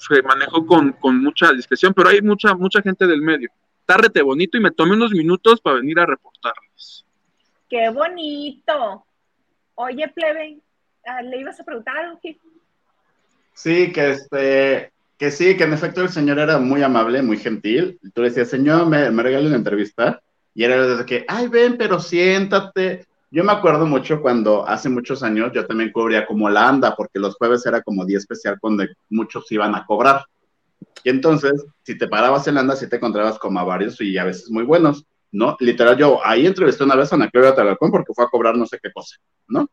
[0.08, 3.50] se manejó con, mucha discreción, pero hay mucha, mucha gente del medio.
[3.80, 7.04] Está rete bonito y me tomé unos minutos para venir a reportarles.
[7.68, 9.04] ¡Qué bonito!
[9.74, 10.58] Oye, plebe,
[11.06, 12.20] ah, ¿le ibas a preguntar algo?
[13.54, 17.98] Sí, que este, que sí, que en efecto el señor era muy amable, muy gentil.
[18.14, 20.20] Tú le decías, señor, me, me regale una entrevista.
[20.54, 23.06] Y era desde que, ay, ven, pero siéntate.
[23.34, 27.18] Yo me acuerdo mucho cuando hace muchos años yo también cubría como la anda, porque
[27.18, 30.26] los jueves era como día especial cuando muchos iban a cobrar.
[31.02, 34.18] Y entonces, si te parabas en la anda, sí te encontrabas como a varios y
[34.18, 35.56] a veces muy buenos, ¿no?
[35.60, 38.66] Literal, yo ahí entrevisté una vez a Ana Claudia Talarcón porque fue a cobrar no
[38.66, 39.16] sé qué cosa,
[39.48, 39.66] ¿no?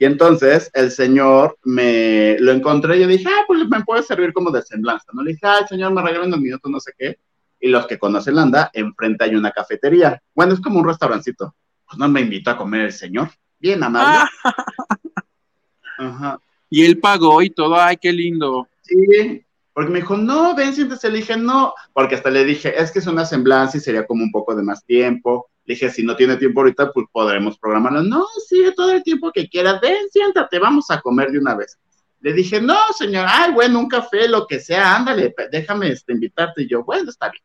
[0.00, 4.32] Y entonces el señor me lo encontré y yo dije, ah, pues me puede servir
[4.32, 5.22] como de semblanza, ¿no?
[5.22, 7.16] Le dije, ay, señor, me regalan un minuto, no sé qué.
[7.60, 10.20] Y los que conocen la anda, enfrente hay una cafetería.
[10.34, 11.54] Bueno, es como un restaurancito
[11.88, 13.30] pues no me invitó a comer el señor.
[13.58, 14.28] Bien amable.
[15.98, 16.38] Ajá.
[16.70, 18.68] Y él pagó y todo, ay, qué lindo.
[18.82, 21.10] Sí, Porque me dijo, no, ven, siéntese.
[21.10, 24.22] Le dije, no, porque hasta le dije, es que es una semblanza y sería como
[24.22, 25.48] un poco de más tiempo.
[25.64, 28.02] Le dije, si no tiene tiempo ahorita, pues podremos programarlo.
[28.02, 31.78] No, sí, todo el tiempo que quieras, ven, siéntate, vamos a comer de una vez.
[32.20, 36.62] Le dije, no, señor, ay, bueno, un café, lo que sea, ándale, déjame este, invitarte.
[36.62, 37.42] Y yo, bueno, está bien.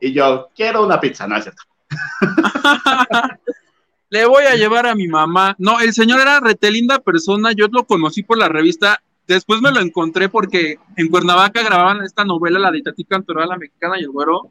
[0.00, 1.62] Y yo, quiero una pizza, no es cierto.
[4.10, 5.54] Le voy a llevar a mi mamá.
[5.58, 9.00] No, el señor era retelinda persona, yo lo conocí por la revista.
[9.28, 13.56] Después me lo encontré porque en Cuernavaca grababan esta novela, la de Tati Cantoral, la
[13.56, 14.50] mexicana y el güero.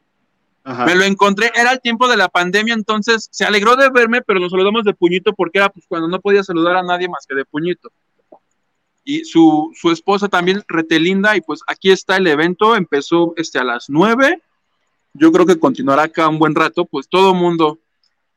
[0.85, 4.39] Me lo encontré, era el tiempo de la pandemia, entonces se alegró de verme, pero
[4.39, 7.35] nos saludamos de puñito porque era pues cuando no podía saludar a nadie más que
[7.35, 7.91] de puñito.
[9.03, 13.63] Y su, su esposa también retelinda y pues aquí está el evento, empezó este a
[13.63, 14.41] las nueve,
[15.13, 17.79] yo creo que continuará acá un buen rato, pues todo mundo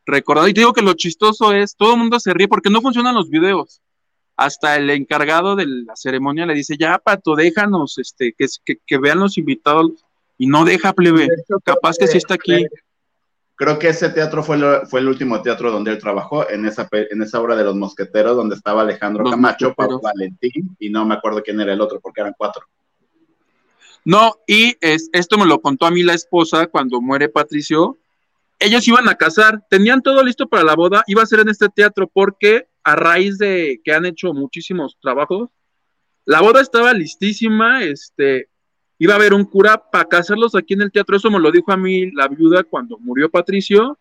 [0.07, 2.81] recordado, y te digo que lo chistoso es, todo el mundo se ríe porque no
[2.81, 3.81] funcionan los videos,
[4.37, 8.99] hasta el encargado de la ceremonia le dice, ya Pato, déjanos, este, que, que, que
[8.99, 10.05] vean los invitados,
[10.39, 11.29] y no deja plebe,
[11.65, 12.67] capaz que sí está aquí.
[13.55, 17.23] Creo que ese teatro fue, fue el último teatro donde él trabajó, en esa, en
[17.23, 21.43] esa obra de los mosqueteros, donde estaba Alejandro Camacho, Pablo Valentín, y no me acuerdo
[21.45, 22.67] quién era el otro, porque eran cuatro.
[24.05, 27.99] No, y es, esto me lo contó a mí la esposa cuando muere Patricio.
[28.63, 31.69] Ellos iban a casar, tenían todo listo para la boda, iba a ser en este
[31.69, 35.51] teatro, porque a raíz de que han hecho muchísimos trabajos,
[36.25, 38.49] la boda estaba listísima, este,
[38.99, 41.73] iba a haber un cura para casarlos aquí en el teatro, eso me lo dijo
[41.73, 43.99] a mí la viuda cuando murió Patricio,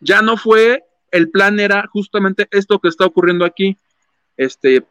[0.00, 3.76] ya no fue, el plan era justamente esto que está ocurriendo aquí,
[4.36, 4.84] este,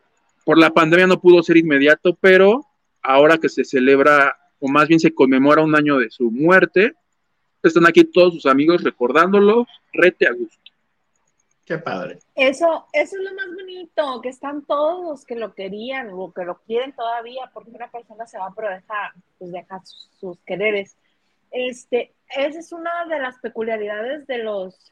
[0.45, 2.65] por la pandemia no pudo ser inmediato, pero
[3.01, 6.93] ahora que se celebra, o más bien se conmemora un año de su muerte,
[7.67, 10.63] están aquí todos sus amigos recordándolo, rete a gusto.
[11.65, 12.19] Qué padre.
[12.35, 16.43] Eso, eso es lo más bonito, que están todos los que lo querían o que
[16.43, 19.81] lo quieren todavía, porque una persona se va, pero deja, pues deja
[20.19, 20.97] sus, quereres.
[21.51, 24.91] Este, esa es una de las peculiaridades de los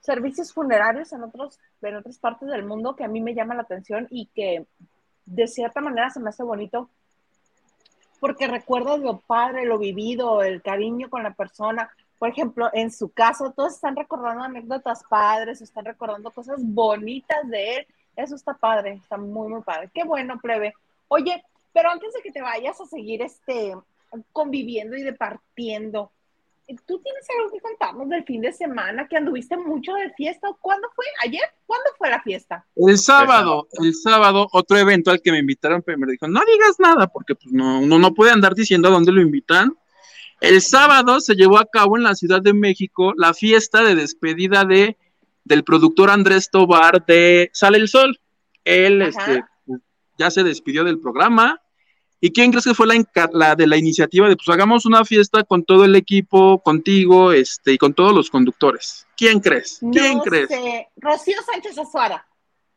[0.00, 3.62] servicios funerarios en, otros, en otras partes del mundo que a mí me llama la
[3.62, 4.66] atención y que
[5.26, 6.88] de cierta manera se me hace bonito
[8.24, 13.10] porque recuerdas lo padre, lo vivido, el cariño con la persona, por ejemplo, en su
[13.10, 17.86] caso, todos están recordando anécdotas padres, están recordando cosas bonitas de él.
[18.16, 19.90] Eso está padre, está muy, muy padre.
[19.92, 20.72] Qué bueno, plebe.
[21.08, 23.76] Oye, pero antes de que te vayas a seguir este,
[24.32, 26.10] conviviendo y departiendo,
[26.86, 30.48] ¿tú tienes algo que contarnos del fin de semana que anduviste mucho de fiesta?
[30.60, 31.04] ¿Cuándo fue?
[31.24, 31.44] ¿Ayer?
[31.66, 32.66] ¿Cuándo fue la fiesta?
[32.76, 36.76] El sábado, el sábado, otro evento al que me invitaron, pero me dijo, no digas
[36.78, 39.76] nada, porque pues no, uno no puede andar diciendo a dónde lo invitan
[40.44, 44.64] el sábado se llevó a cabo en la Ciudad de México la fiesta de despedida
[44.64, 44.98] de,
[45.44, 48.20] del productor Andrés Tobar de Sale el Sol.
[48.64, 49.42] Él este,
[50.18, 51.62] ya se despidió del programa.
[52.24, 55.62] ¿Y quién crees que fue la, de la iniciativa de pues hagamos una fiesta con
[55.62, 59.06] todo el equipo, contigo, este, y con todos los conductores?
[59.14, 59.78] ¿Quién crees?
[59.92, 60.48] ¿Quién crees?
[60.96, 62.26] Rocío Sánchez Azuara.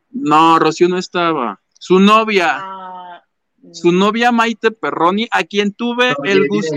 [0.09, 1.61] No, Rocío no estaba.
[1.79, 2.57] Su novia.
[2.59, 3.23] Ah,
[3.71, 6.75] su novia Maite Perroni, a quien tuve el gusto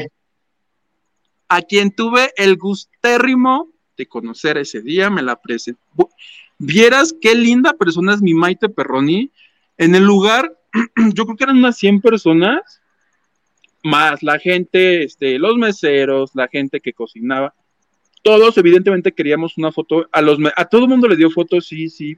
[1.49, 5.83] a quien tuve el gustérrimo de conocer ese día, me la presenté.
[6.59, 9.33] Vieras qué linda persona es mi Maite Perroni.
[9.77, 10.60] En el lugar,
[11.15, 12.81] yo creo que eran unas 100 personas,
[13.83, 17.55] más la gente, este, los meseros, la gente que cocinaba.
[18.23, 20.07] Todos, evidentemente, queríamos una foto.
[20.13, 22.17] A, los, a todo el mundo le dio fotos, sí, sí.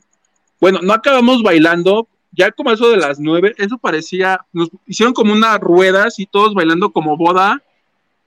[0.61, 5.33] Bueno, no acabamos bailando, ya como eso de las nueve, eso parecía, nos hicieron como
[5.33, 7.63] una rueda, así todos bailando como boda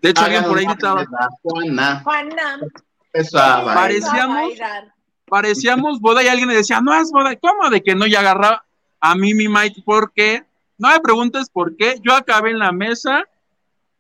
[0.05, 1.03] de hecho, alguien por ahí gritaba.
[1.41, 2.01] Juana.
[2.03, 2.59] Juana.
[3.73, 4.53] Parecíamos,
[5.26, 7.36] parecíamos boda y alguien le decía, no es boda.
[7.38, 8.05] ¿Cómo de que no?
[8.05, 8.64] Y agarraba
[9.06, 10.43] a mí mi Mike, porque
[10.78, 11.99] no me preguntes por qué.
[12.03, 13.24] Yo acabé en la mesa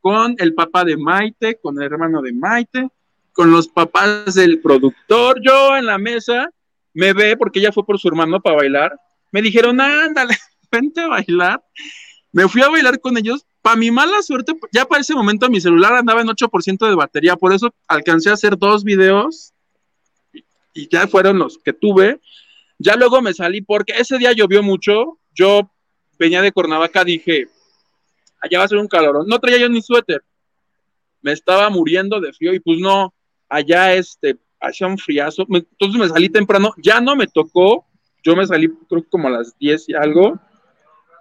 [0.01, 2.87] con el papá de Maite, con el hermano de Maite,
[3.31, 5.39] con los papás del productor.
[5.43, 6.49] Yo en la mesa
[6.93, 8.99] me ve porque ella fue por su hermano para bailar.
[9.31, 10.35] Me dijeron, ándale,
[10.71, 11.63] vente a bailar.
[12.31, 15.59] Me fui a bailar con ellos para mi mala suerte, ya para ese momento mi
[15.59, 19.53] celular andaba en 8% de batería, por eso alcancé a hacer dos videos
[20.73, 22.19] y, ya fueron los que tuve.
[22.77, 25.19] Ya luego me salí porque ese día llovió mucho.
[25.33, 25.69] Yo
[26.17, 27.47] venía de Cuernavaca, dije,
[28.41, 29.27] allá va a ser un calor.
[29.27, 30.23] No traía yo ni suéter.
[31.21, 33.13] Me estaba muriendo de frío y pues no,
[33.49, 35.45] allá este, hacía un friazo.
[35.49, 36.73] Entonces me salí temprano.
[36.77, 37.85] Ya no me tocó.
[38.23, 40.39] Yo me salí creo como a las 10 y algo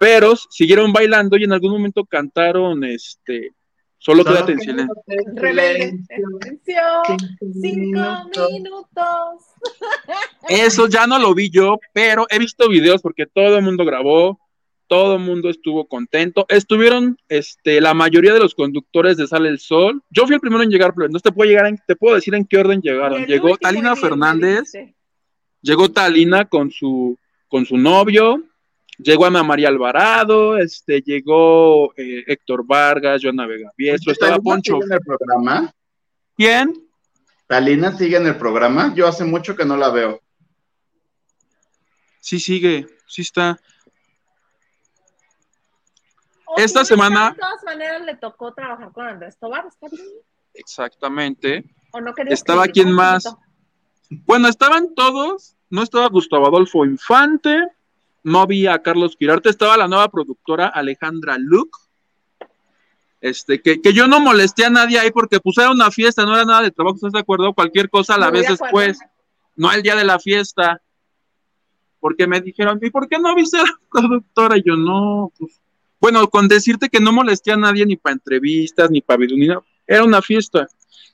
[0.04, 3.52] pero siguieron bailando y en algún momento cantaron este
[4.04, 4.94] solo quédate en silencio.
[7.60, 9.44] cinco minutos.
[10.48, 14.38] Eso ya no lo vi yo, pero he visto videos porque todo el mundo grabó.
[14.86, 16.44] todo el mundo estuvo contento.
[16.48, 20.02] Estuvieron este, la mayoría de los conductores de Sale el Sol.
[20.10, 22.34] Yo fui el primero en llegar, pero no te puedo llegar en, te puedo decir
[22.34, 23.24] en qué orden llegaron.
[23.24, 24.70] Llegó Talina Fernández,
[25.62, 28.42] llegó Talina con su con su novio,
[28.98, 34.74] llegó Ana María Alvarado, este, llegó eh, Héctor Vargas, Joana Vega Biestro, estaba Poncho.
[34.74, 35.74] ¿Sigue en el programa?
[36.36, 36.88] ¿Quién?
[37.46, 38.94] ¿Talina sigue en el programa?
[38.94, 40.20] Yo hace mucho que no la veo.
[42.20, 43.58] Sí sigue, sí está.
[46.56, 47.30] Esta semana.
[47.30, 50.06] De todas maneras le tocó trabajar con Andrés Tobar, ¿está bien?
[50.54, 51.64] Exactamente.
[51.92, 53.24] ¿O no Estaba quien más.
[54.08, 55.56] Bueno, estaban todos.
[55.68, 57.68] No estaba Gustavo Adolfo Infante.
[58.24, 59.50] No había Carlos Quirarte.
[59.50, 61.78] Estaba la nueva productora Alejandra Luke.
[63.20, 66.34] Este, que, que, yo no molesté a nadie ahí porque pues era una fiesta, no
[66.34, 67.54] era nada de trabajo, ¿estás de acuerdo?
[67.54, 68.98] Cualquier cosa a la vez después,
[69.56, 70.82] no el día de la fiesta.
[72.00, 74.58] Porque me dijeron, ¿y por qué no viste a la productora?
[74.58, 75.60] Y yo, no, pues
[76.04, 80.04] bueno, con decirte que no molesté a nadie ni para entrevistas, ni para video, era
[80.04, 80.68] una fiesta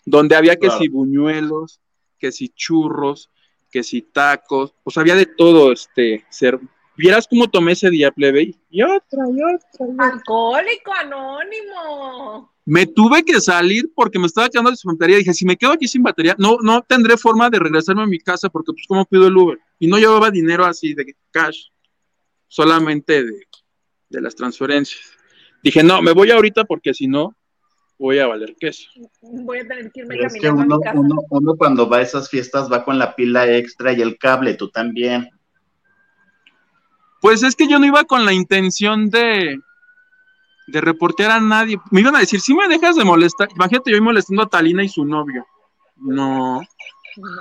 [0.04, 1.78] donde había que si buñuelos,
[2.18, 3.30] que si churros,
[3.70, 6.58] que si tacos, pues había de todo, este, ser.
[7.00, 9.86] Vieras cómo tomé ese día, plebe, y otra, y otra.
[9.86, 10.12] Y otra.
[10.12, 12.52] Alcohólico anónimo.
[12.64, 15.16] Me tuve que salir porque me estaba quedando sin batería.
[15.16, 18.18] Dije, si me quedo aquí sin batería, no, no tendré forma de regresarme a mi
[18.18, 19.58] casa porque, pues, ¿cómo pido el Uber?
[19.78, 21.68] Y no llevaba dinero así de cash,
[22.46, 23.46] solamente de
[24.10, 25.00] de las transferencias.
[25.62, 27.34] Dije, no, me voy ahorita porque si no,
[27.98, 28.88] voy a valer queso.
[29.22, 32.28] Voy a tener que irme Pero es que uno, uno, uno, cuando va a esas
[32.28, 35.30] fiestas va con la pila extra y el cable, tú también.
[37.20, 39.60] Pues es que yo no iba con la intención de,
[40.66, 41.78] de reportear a nadie.
[41.90, 44.88] Me iban a decir, si me dejas de molestar, imagínate yo molestando a Talina y
[44.88, 45.46] su novio.
[45.96, 46.62] No,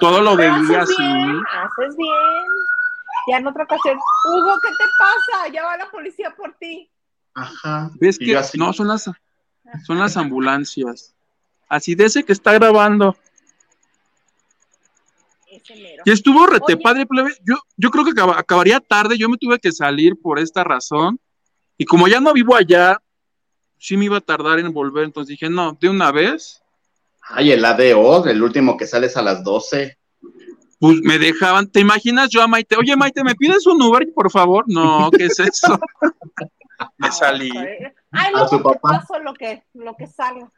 [0.02, 0.96] todo lo veía así.
[0.96, 2.10] haces bien
[3.30, 5.54] ya en otra ocasión, Hugo, ¿qué te pasa?
[5.54, 6.90] Ya va la policía por ti.
[7.36, 7.92] Ajá.
[8.00, 9.10] ¿Ves que no son las
[9.86, 11.16] son las ambulancias?
[11.68, 13.16] Así de ese que está grabando.
[16.06, 17.06] Y estuvo rete padre,
[17.46, 21.20] yo, yo creo que acabaría tarde, yo me tuve que salir por esta razón.
[21.78, 23.02] Y como ya no vivo allá,
[23.78, 26.62] sí me iba a tardar en volver, entonces dije, no, de una vez.
[27.22, 30.00] Ay, el ADO, el último que sales a las 12
[30.80, 32.78] pues me dejaban, ¿te imaginas yo a Maite?
[32.78, 34.64] Oye, Maite, ¿me pides un Uber, por favor?
[34.68, 35.78] No, ¿qué es eso?
[36.98, 37.52] me salí.
[38.12, 38.80] Ay, a su papá.
[39.00, 40.50] Paso lo que, lo que salga.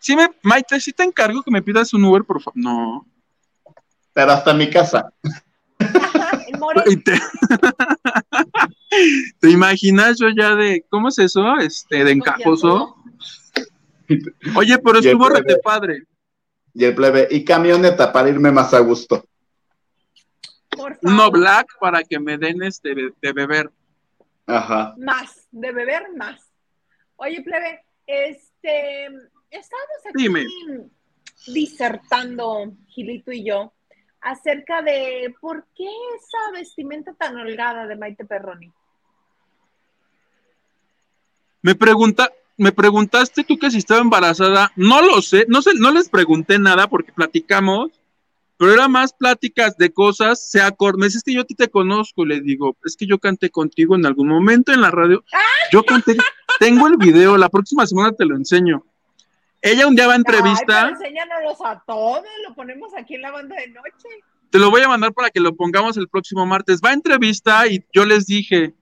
[0.00, 2.54] Sí, me, Maite, sí te encargo que me pidas un Uber, por favor.
[2.56, 3.06] No.
[4.16, 5.12] Pero hasta mi casa.
[7.04, 7.12] te...
[9.40, 11.58] ¿Te imaginas yo ya de, ¿cómo es eso?
[11.58, 12.96] Este, de encajoso.
[14.54, 16.04] Oye, pero estuvo rete padre
[16.72, 19.22] y el plebe, y camioneta para irme más a gusto.
[21.02, 23.70] Uno black para que me den este de, beber.
[24.46, 24.94] Ajá.
[24.96, 26.40] Más, de beber más.
[27.16, 29.08] Oye, plebe, este,
[29.50, 30.28] estamos aquí
[31.46, 33.74] disertando, Gilito y yo,
[34.26, 38.72] acerca de por qué esa vestimenta tan holgada de Maite Perroni.
[41.62, 45.92] Me pregunta, me preguntaste tú que si estaba embarazada, no lo sé, no sé, no
[45.92, 47.92] les pregunté nada porque platicamos,
[48.56, 51.68] pero era más pláticas de cosas, se acordó, me dices que yo a ti te
[51.68, 55.22] conozco, le digo, es que yo canté contigo en algún momento en la radio,
[55.70, 56.16] yo canté,
[56.58, 58.84] tengo el video, la próxima semana te lo enseño.
[59.66, 60.86] Ella un día va a entrevista.
[60.86, 64.08] Ay, enséñanos a todos, lo ponemos aquí en la banda de noche.
[64.50, 66.80] Te lo voy a mandar para que lo pongamos el próximo martes.
[66.84, 68.74] Va a entrevista y yo les dije,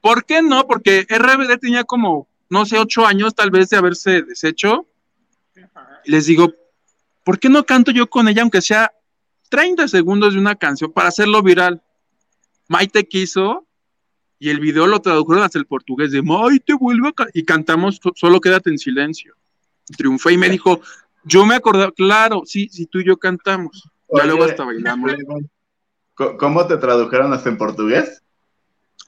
[0.00, 0.66] ¿por qué no?
[0.66, 4.86] Porque RBD tenía como no sé, ocho años tal vez de haberse deshecho.
[6.04, 6.52] les digo,
[7.24, 8.92] ¿por qué no canto yo con ella, aunque sea
[9.48, 11.80] 30 segundos de una canción para hacerlo viral?
[12.68, 13.66] Maite quiso
[14.38, 18.70] y el video lo tradujeron hasta el portugués de Maite vuelve y cantamos Solo quédate
[18.70, 19.36] en silencio.
[19.96, 20.80] Triunfé y me dijo,
[21.24, 23.90] yo me acordaba, claro, sí, sí, tú y yo cantamos.
[24.14, 25.12] ya luego hasta bailamos.
[26.38, 28.22] ¿Cómo te tradujeron hasta en portugués?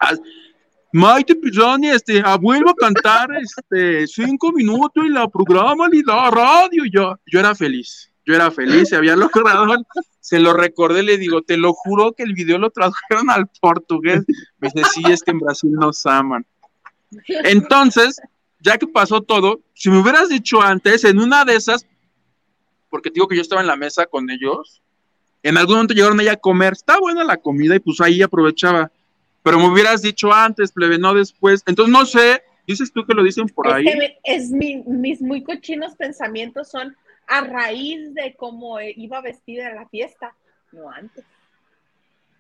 [0.00, 0.14] Ah,
[0.92, 6.84] Maite Pirrani, este, vuelvo a cantar este, cinco minutos y la programa y la radio.
[6.84, 9.74] Yo, yo era feliz, yo era feliz, se había logrado,
[10.20, 14.22] se lo recordé, le digo, te lo juro que el video lo tradujeron al portugués.
[14.58, 16.44] Me dice, sí, es que en Brasil nos aman.
[17.26, 18.20] Entonces,
[18.62, 21.86] ya que pasó todo, si me hubieras dicho antes, en una de esas,
[22.88, 24.80] porque digo que yo estaba en la mesa con ellos,
[25.42, 28.90] en algún momento llegaron ahí a comer, está buena la comida y pues ahí aprovechaba
[29.42, 31.62] pero me hubieras dicho antes, plebe, no después.
[31.66, 33.86] Entonces, no sé, dices tú que lo dicen por ahí.
[34.22, 36.96] es mis muy cochinos pensamientos son
[37.26, 40.34] a raíz de cómo iba vestida en la fiesta,
[40.72, 41.24] no antes.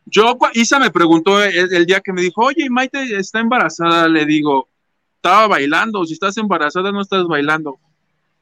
[0.04, 4.26] Yo, Isa me preguntó el, el día que me dijo, oye, Maite está embarazada, le
[4.26, 4.68] digo,
[5.22, 7.78] estaba bailando, si estás embarazada no estás bailando.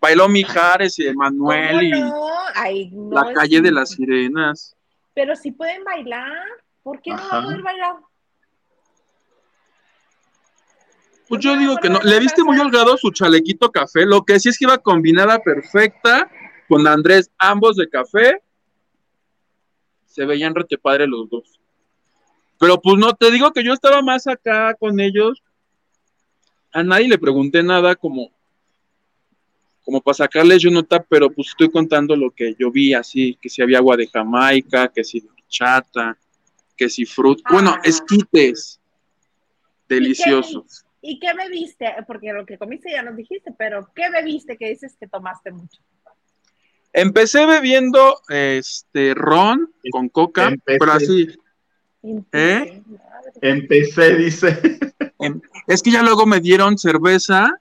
[0.00, 2.24] Bailó Mijares y Emanuel ¿Cómo y no?
[2.54, 4.74] Ay, no la calle de las sirenas.
[5.12, 6.32] Pero sí pueden bailar.
[6.82, 7.38] ¿Por qué no va Ajá.
[7.38, 7.96] a poder bailar?
[11.28, 12.00] Pues yo digo que no.
[12.00, 14.06] Le viste muy holgado su chalequito café.
[14.06, 16.30] Lo que sí es que iba combinada perfecta
[16.66, 18.42] con Andrés, ambos de café.
[20.06, 21.60] Se veían rete padre los dos.
[22.58, 25.42] Pero pues no, te digo que yo estaba más acá con ellos.
[26.72, 28.30] A nadie le pregunté nada como,
[29.84, 33.48] como para sacarles yo nota, pero pues estoy contando lo que yo vi así, que
[33.48, 36.16] si había agua de Jamaica, que si chata,
[36.76, 37.80] que si fruta, bueno, Ah.
[37.84, 38.78] esquites.
[39.88, 40.84] Deliciosos.
[41.02, 41.86] ¿Y qué bebiste?
[42.06, 45.80] Porque lo que comiste ya nos dijiste, pero ¿qué bebiste que dices que tomaste mucho?
[46.92, 50.78] Empecé bebiendo este ron con coca, Empecé.
[50.78, 51.28] pero así.
[52.32, 52.82] ¿Eh?
[53.42, 54.78] Empecé, dice.
[55.66, 57.60] Es que ya luego me dieron cerveza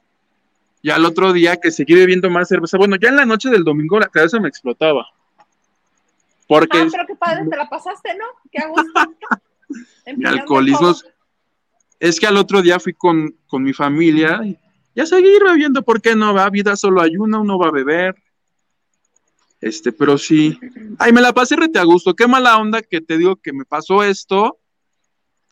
[0.81, 2.77] y al otro día que seguí bebiendo más cerveza.
[2.77, 5.07] Bueno, ya en la noche del domingo la cabeza me explotaba.
[6.47, 8.25] Porque Ah, pero qué padre, te la pasaste, ¿no?
[8.51, 8.91] Qué a gusto.
[10.17, 10.95] mi alcoholismo
[11.99, 14.57] es que al otro día fui con, con mi familia y
[14.95, 16.33] ya seguir bebiendo, ¿por qué no?
[16.33, 18.15] Va, vida solo hay una, uno va a beber.
[19.61, 20.57] Este, pero sí.
[20.97, 22.15] Ay, me la pasé rete a gusto.
[22.15, 24.59] Qué mala onda que te digo que me pasó esto.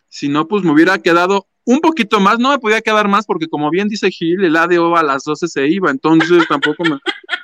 [0.10, 2.40] Si no, pues me hubiera quedado un poquito más.
[2.40, 5.50] No me podía quedar más porque, como bien dice Gil, el ADO a las 12
[5.50, 5.92] se iba.
[5.92, 6.98] Entonces tampoco me.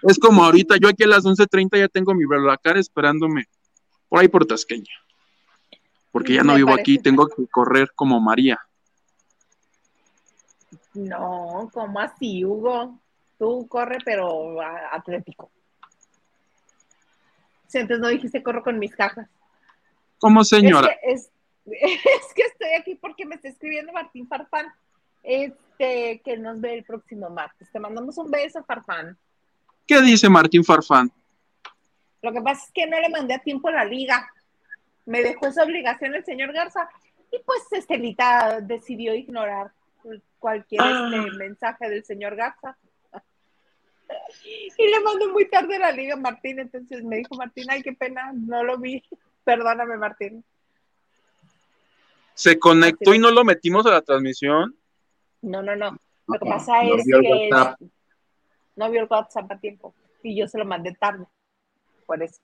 [0.03, 3.47] Es como ahorita, yo aquí a las 11:30 ya tengo mi Blablacar esperándome
[4.07, 4.93] por ahí por Tasqueña.
[6.11, 8.59] Porque ya no Me vivo aquí, tengo que correr como María.
[10.93, 12.97] No, ¿cómo así, Hugo?
[13.38, 14.61] Tú corre, pero
[14.91, 15.49] atlético.
[17.67, 19.28] Sí, entonces no dijiste corro con mis cajas.
[20.19, 20.88] Como señora.
[20.88, 21.32] Es que, es,
[21.66, 24.68] es que estoy aquí porque me está escribiendo Martín Farfán,
[25.24, 27.72] este, que nos ve el próximo martes.
[27.72, 29.18] Te mandamos un beso, Farfán.
[29.88, 31.11] ¿Qué dice Martín Farfán?
[32.22, 34.30] Lo que pasa es que no le mandé a tiempo la liga.
[35.05, 36.88] Me dejó esa obligación el señor Garza
[37.32, 39.72] y pues Estelita decidió ignorar
[40.39, 41.11] cualquier Ah.
[41.14, 42.78] este, mensaje del señor Garza.
[44.78, 47.93] Y le mandé muy tarde la liga a Martín, entonces me dijo Martín, ay, qué
[47.93, 49.03] pena, no lo vi.
[49.43, 50.43] Perdóname, Martín.
[52.34, 54.75] ¿Se conectó y no lo metimos a la transmisión?
[55.41, 55.97] No, no, no.
[56.27, 57.49] Lo que pasa No es que
[58.75, 61.25] no vio el WhatsApp a tiempo y yo se lo mandé tarde,
[62.05, 62.41] por eso.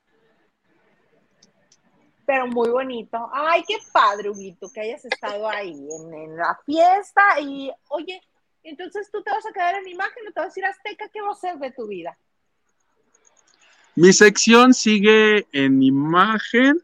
[2.25, 3.29] Pero muy bonito.
[3.33, 7.39] Ay, qué padre, Huguito, que hayas estado ahí en, en la fiesta.
[7.41, 8.21] Y, oye,
[8.61, 11.09] entonces tú te vas a quedar en imagen o te vas a ir a Azteca.
[11.09, 12.15] ¿Qué va a ser de tu vida?
[13.95, 16.83] Mi sección sigue en imagen.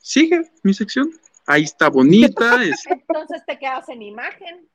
[0.00, 1.19] Sigue mi sección.
[1.50, 2.62] Ahí está bonita.
[2.62, 4.68] es- Entonces te quedas en imagen.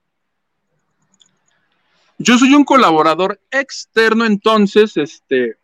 [2.17, 5.57] Yo soy un colaborador externo, entonces, este,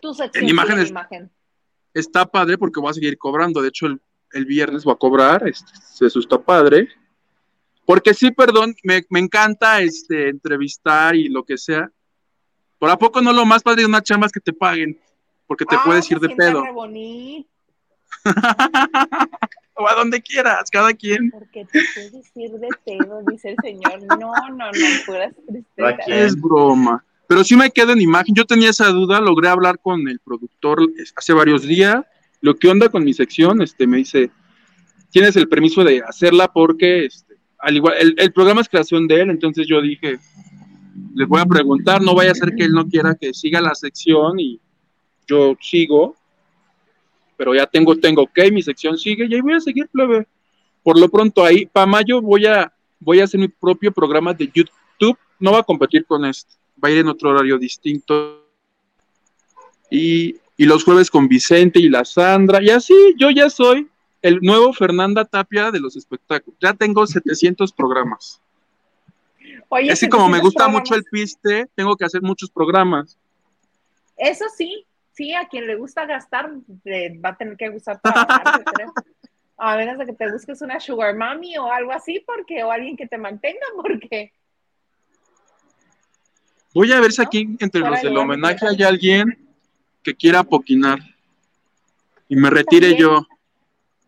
[0.00, 1.30] Tu sección En imagen en es- imagen.
[1.94, 3.60] está padre porque voy a seguir cobrando.
[3.62, 4.00] De hecho, el,
[4.32, 5.46] el viernes voy a cobrar.
[5.48, 6.88] Este, eso está padre.
[7.86, 11.90] Porque sí, perdón, me, me encanta este, entrevistar y lo que sea.
[12.78, 14.98] Por a poco no lo más padre de una chamba es que te paguen.
[15.46, 16.62] Porque te Ah, puedes se ir de pedo.
[16.74, 17.48] bonito,
[19.76, 21.30] o a donde quieras, cada quien.
[21.30, 24.02] porque te puedes ir de pedo, dice el señor.
[24.18, 24.72] No, no, no,
[25.06, 25.88] puras tristeza.
[25.88, 26.12] Aquí.
[26.12, 27.04] Es broma.
[27.28, 28.34] Pero sí me quedo en imagen.
[28.34, 30.80] Yo tenía esa duda, logré hablar con el productor
[31.16, 32.04] hace varios días.
[32.40, 34.30] Lo que onda con mi sección, este, me dice,
[35.10, 39.22] tienes el permiso de hacerla porque, este, al igual, el, el programa es creación de
[39.22, 40.18] él, entonces yo dije,
[41.14, 43.74] les voy a preguntar, no vaya a ser que él no quiera que siga la
[43.74, 44.60] sección y
[45.26, 46.14] yo sigo,
[47.36, 50.26] pero ya tengo, tengo, ok, mi sección sigue y ahí voy a seguir, plebe.
[50.82, 54.50] Por lo pronto ahí, para mayo voy a, voy a hacer mi propio programa de
[54.52, 58.44] YouTube, no va a competir con este, va a ir en otro horario distinto.
[59.90, 63.88] Y, y los jueves con Vicente y la Sandra, y así yo ya soy
[64.22, 66.58] el nuevo Fernanda Tapia de los espectáculos.
[66.60, 68.40] Ya tengo 700 programas.
[69.68, 73.16] Oye, que como me 700 gusta mucho el piste, tengo que hacer muchos programas.
[74.16, 74.84] Eso sí,
[75.16, 76.50] sí, a quien le gusta gastar,
[76.84, 78.92] le va a tener que gustar trabajar, creo.
[79.56, 82.96] A menos de que te busques una sugar mommy o algo así, porque, o alguien
[82.96, 84.32] que te mantenga, porque
[86.76, 87.26] Voy a ver si ¿No?
[87.26, 89.48] aquí entre los del homenaje hay alguien
[90.02, 90.98] que quiera poquinar.
[92.28, 93.08] Y me retire También.
[93.08, 93.26] yo.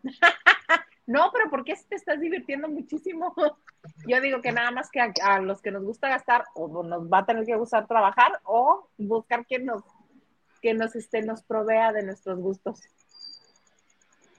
[1.07, 3.33] no, pero porque te estás divirtiendo muchísimo.
[4.07, 7.11] Yo digo que nada más que a, a los que nos gusta gastar, o nos
[7.11, 9.81] va a tener que gustar trabajar, o buscar quien nos,
[10.61, 12.79] que nos, este, nos provea de nuestros gustos.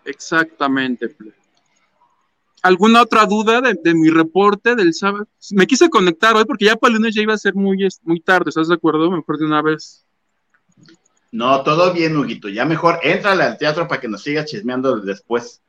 [0.05, 1.17] Exactamente.
[2.63, 5.27] ¿Alguna otra duda de, mi reporte del sábado?
[5.53, 8.21] Me quise conectar hoy porque ya para el lunes ya iba a ser muy, muy
[8.21, 9.11] tarde, ¿estás de acuerdo?
[9.11, 10.05] Mejor de una vez.
[11.33, 12.49] No, todo bien, Huguito.
[12.49, 15.63] Ya mejor éntrale al teatro para que nos sigas chismeando después.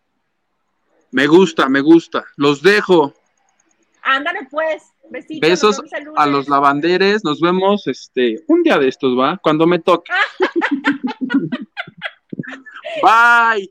[1.12, 2.26] Me gusta, me gusta.
[2.36, 3.14] Los dejo.
[4.02, 4.90] Ándale pues.
[5.12, 5.82] Besitos, Besos
[6.16, 7.24] a los lavanderes.
[7.26, 9.38] Nos vemos este un día de estos, ¿va?
[9.43, 10.09] Cuando me toque.
[13.03, 13.70] Bye.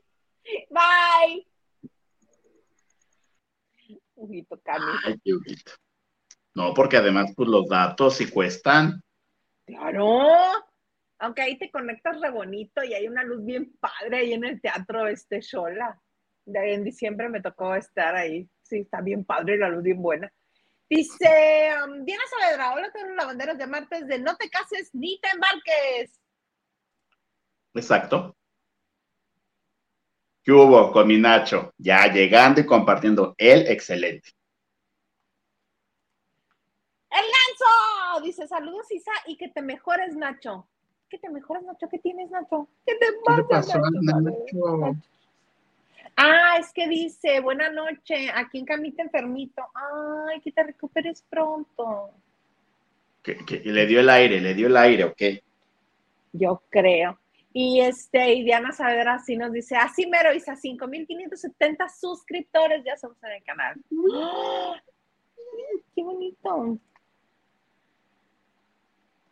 [0.69, 1.47] Bye.
[6.53, 9.01] No, porque además, pues los datos sí cuestan.
[9.65, 10.27] Claro.
[11.17, 14.61] Aunque ahí te conectas re bonito y hay una luz bien padre ahí en el
[14.61, 15.99] teatro este Shola.
[16.45, 18.47] En diciembre me tocó estar ahí.
[18.61, 20.31] Sí, está bien padre la luz bien buena.
[20.91, 25.17] Dice um, Diana Saavedra, hola todos los lavanderos de martes de no te cases ni
[25.21, 26.19] te embarques.
[27.73, 28.35] Exacto.
[30.43, 31.71] ¿Qué hubo con mi Nacho?
[31.77, 33.33] Ya llegando y compartiendo.
[33.37, 34.31] el excelente.
[37.09, 38.25] ¡El ganso!
[38.25, 40.67] Dice, saludos Isa y que te mejores, Nacho.
[41.09, 41.87] ¿Qué te mejores, Nacho?
[41.87, 42.67] ¿Qué tienes, Nacho?
[42.85, 44.97] ¿Qué te pasa, Nacho?
[46.23, 49.63] Ah, es que dice, buena noche, aquí en camita enfermito.
[49.73, 52.11] Ay, que te recuperes pronto.
[53.23, 55.21] Que, le dio el aire, le dio el aire, ¿ok?
[56.33, 57.17] Yo creo.
[57.53, 63.17] Y este, y Diana Saavedra así nos dice, así mero, Isa, 5.570 suscriptores ya somos
[63.23, 63.81] en el canal.
[65.95, 66.77] ¡Qué bonito!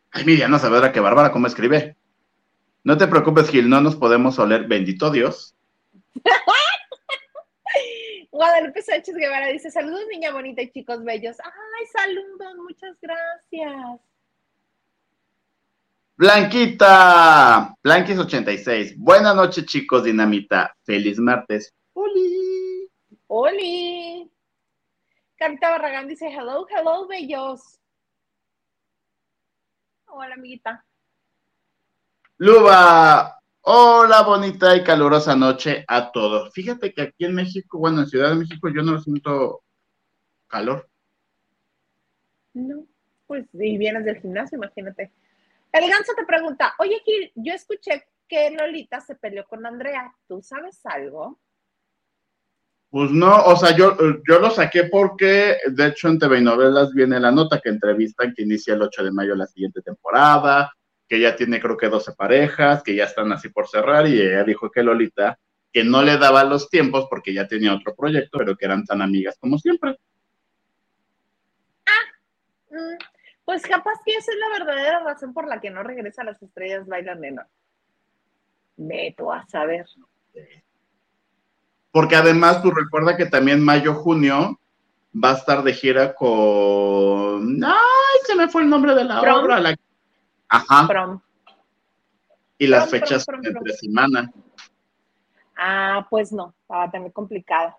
[0.09, 1.97] Ay, mi Diana Saavedra, qué bárbara, ¿cómo escribe?
[2.83, 5.55] No te preocupes, Gil, no nos podemos oler, bendito Dios.
[8.31, 11.37] Guadalupe Sánchez Guevara dice, saludos niña bonita y chicos bellos.
[11.43, 13.99] Ay, saludos, muchas gracias.
[16.17, 18.95] Blanquita, Blanquis86.
[18.97, 20.75] Buenas noches, chicos, Dinamita.
[20.83, 21.73] Feliz martes.
[21.93, 22.89] Oli.
[23.27, 24.29] Oli.
[25.37, 27.79] Carita Barragán dice, hello, hello, bellos.
[30.07, 30.85] Hola, amiguita.
[32.37, 33.38] Luba,
[33.71, 36.51] hola, bonita y calurosa noche a todos.
[36.53, 39.61] Fíjate que aquí en México, bueno, en Ciudad de México, yo no siento
[40.47, 40.89] calor.
[42.55, 42.87] No,
[43.27, 45.11] pues, y vienes del gimnasio, imagínate.
[45.71, 50.41] El ganso te pregunta, oye Gil, yo escuché que Lolita se peleó con Andrea, ¿tú
[50.41, 51.39] sabes algo?
[52.89, 53.95] Pues no, o sea, yo,
[54.27, 58.41] yo lo saqué porque, de hecho, en TV Novelas viene la nota que entrevistan que
[58.41, 60.73] inicia el 8 de mayo la siguiente temporada,
[61.09, 64.43] que ya tiene creo que 12 parejas, que ya están así por cerrar, y ella
[64.43, 65.39] dijo que Lolita,
[65.73, 69.01] que no le daba los tiempos porque ya tenía otro proyecto, pero que eran tan
[69.01, 69.97] amigas como siempre.
[71.87, 72.97] Ah, mm,
[73.43, 76.41] pues capaz que esa es la verdadera razón por la que no regresa a las
[76.43, 77.47] estrellas bailan nena.
[78.77, 79.87] Neto a saber.
[81.91, 84.59] Porque además tú recuerda que también mayo, junio
[85.11, 87.63] va a estar de gira con.
[87.63, 88.19] ¡Ay!
[88.27, 89.59] Se me fue el nombre de la obra.
[89.59, 89.75] La...
[90.49, 91.21] Ajá.
[92.57, 94.31] Y las fechas entre semana.
[95.57, 97.77] Ah, pues no, va a tener complicada.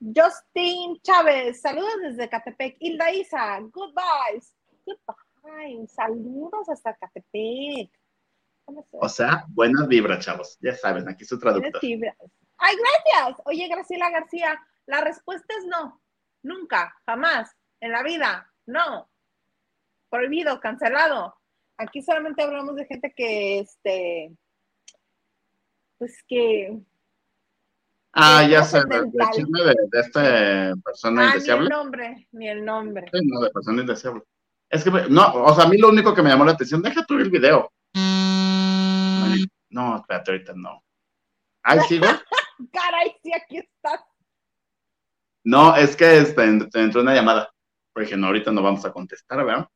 [0.00, 2.76] Justin Chávez, saludos desde Catepec.
[2.80, 4.54] Hilda Isa, goodbyes.
[4.84, 5.86] Goodbye.
[5.88, 7.90] Saludos hasta Catepec.
[8.90, 10.58] O sea, buenas vibras, chavos.
[10.60, 11.80] Ya saben, aquí su traductor.
[11.82, 13.40] Ay, gracias.
[13.46, 16.00] Oye, Graciela García, la respuesta es no.
[16.42, 19.08] Nunca, jamás, en la vida, no.
[20.10, 21.37] Prohibido, cancelado.
[21.78, 24.36] Aquí solamente hablamos de gente que, este,
[25.98, 26.80] pues que
[28.12, 31.68] Ah, ya sé, de, chisme de, de esta persona ah, indeseable.
[31.68, 33.06] Ni el nombre, ni el nombre.
[33.12, 34.22] Sí, no, de persona indeseable.
[34.68, 37.04] Es que, no, o sea, a mí lo único que me llamó la atención, deja
[37.06, 37.70] tú el video.
[39.70, 40.82] No, espérate, ahorita no.
[41.62, 42.06] ¿Ahí sigo?
[42.72, 44.00] Caray, sí, aquí estás.
[45.44, 47.50] No, es que este, entró una llamada.
[47.92, 49.68] Por ejemplo, no, ahorita no vamos a contestar, ¿verdad?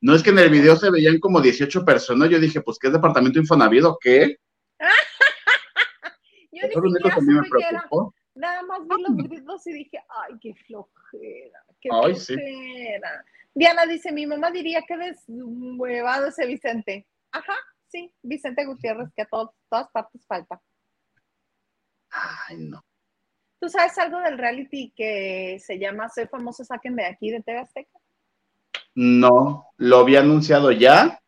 [0.00, 2.30] No es que en el video se veían como 18 personas.
[2.30, 3.98] Yo dije, pues, ¿qué es departamento Infonavido?
[4.00, 4.36] ¿Qué?
[6.52, 7.88] Yo ni siquiera que era.
[8.34, 13.24] Nada más vi los gritos y dije, ay, qué flojera, qué flojera.
[13.52, 17.08] Diana dice, mi mamá diría que deshuevado ese Vicente.
[17.32, 17.54] Ajá,
[17.88, 20.60] sí, Vicente Gutiérrez, que a todas partes falta.
[22.10, 22.84] Ay, no.
[23.60, 27.58] ¿Tú sabes algo del reality que se llama Soy famoso, sáquenme de aquí, de TV
[27.58, 27.97] Azteca?
[29.00, 31.20] No, lo había anunciado ya.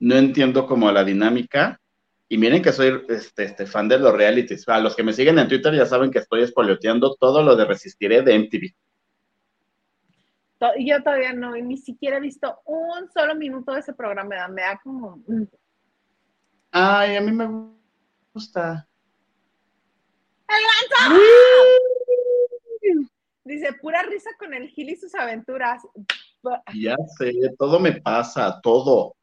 [0.00, 1.78] No entiendo cómo la dinámica.
[2.26, 4.66] Y miren que soy este, este, fan de los realities.
[4.66, 7.66] A los que me siguen en Twitter ya saben que estoy espoleoteando todo lo de
[7.66, 8.74] Resistiré de MTV.
[10.78, 14.48] Yo todavía no, ni siquiera he visto un solo minuto de ese programa.
[14.48, 15.22] Me da como.
[15.26, 15.42] Mm.
[16.70, 17.46] Ay, a mí me
[18.32, 18.88] gusta.
[20.48, 20.64] ¡El!
[23.44, 25.82] Dice, pura risa con el Gil y sus aventuras.
[26.74, 29.16] Ya sé, todo me pasa, todo.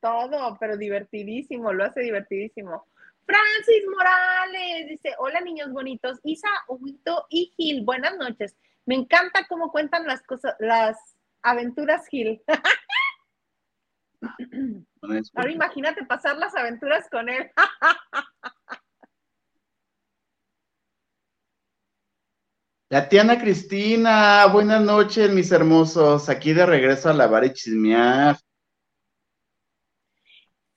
[0.00, 2.86] Todo, pero divertidísimo, lo hace divertidísimo.
[3.24, 8.54] Francis Morales dice, hola niños bonitos, Isa, Huguito y Gil, buenas noches.
[8.84, 10.98] Me encanta cómo cuentan las cosas, las
[11.42, 12.42] aventuras Gil.
[15.34, 17.50] Ahora imagínate pasar las aventuras con él.
[22.94, 26.28] Tatiana Cristina, buenas noches, mis hermosos.
[26.28, 28.36] Aquí de regreso a lavar y chismear.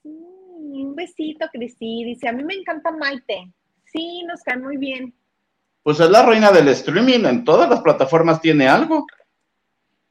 [0.04, 2.06] un besito, Cristi.
[2.06, 3.54] Dice, a mí me encanta Maite.
[3.94, 5.14] Sí, nos cae muy bien.
[5.84, 7.24] Pues es la reina del streaming.
[7.24, 9.06] En todas las plataformas tiene algo.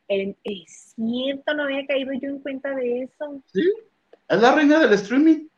[0.07, 3.43] es cierto, no había caído yo en cuenta de eso.
[3.53, 3.69] Sí,
[4.29, 5.49] es la reina del streaming.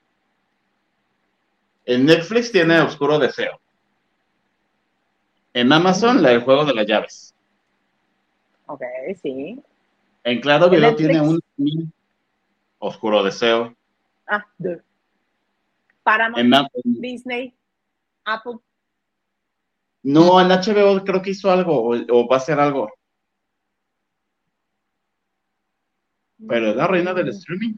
[1.84, 3.60] En Netflix tiene Oscuro Deseo.
[5.54, 7.34] En Amazon, la del juego de las llaves.
[8.66, 8.82] Ok,
[9.22, 9.60] sí.
[10.24, 11.40] En Claro Video tiene un
[12.78, 13.74] Oscuro Deseo.
[14.26, 14.80] Ah, de.
[16.02, 17.52] Paramount, Disney,
[18.24, 18.58] Apple.
[20.02, 22.90] No, en HBO creo que hizo algo o, va a hacer algo.
[26.46, 27.74] Pero es la reina del streaming.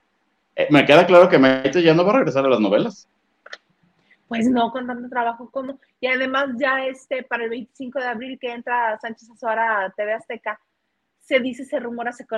[0.54, 3.08] Eh, me queda claro que Maite ya no va a regresar a las novelas.
[4.30, 5.80] Pues no, con tanto trabajo como.
[5.98, 10.12] Y además, ya este, para el 25 de abril que entra Sánchez Azuara a TV
[10.12, 10.60] Azteca,
[11.18, 12.28] se dice, se rumora, se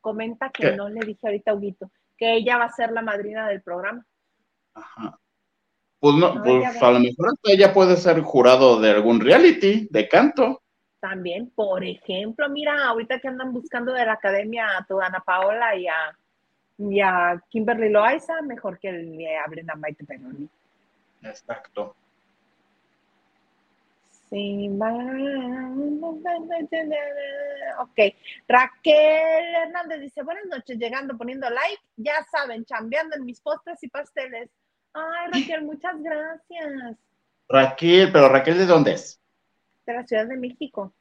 [0.00, 3.46] comenta que no le dije ahorita a Huguito, que ella va a ser la madrina
[3.46, 4.04] del programa.
[4.74, 5.16] Ajá.
[6.00, 10.60] Pues no, pues a lo mejor ella puede ser jurado de algún reality de canto.
[10.98, 15.76] También, por ejemplo, mira, ahorita que andan buscando de la academia a tu Ana Paola
[15.76, 16.18] y a,
[16.78, 20.48] y a Kimberly Loaiza, mejor que le abren a Maite Peroni.
[21.22, 21.94] Exacto.
[24.30, 24.68] Sí,
[27.78, 27.98] ok.
[28.46, 33.88] Raquel Hernández dice, buenas noches, llegando, poniendo like, ya saben, chambeando en mis postres y
[33.88, 34.50] pasteles.
[34.92, 36.96] Ay, Raquel, muchas gracias.
[37.48, 39.18] Raquel, pero Raquel, ¿de dónde es?
[39.86, 40.92] De la Ciudad de México.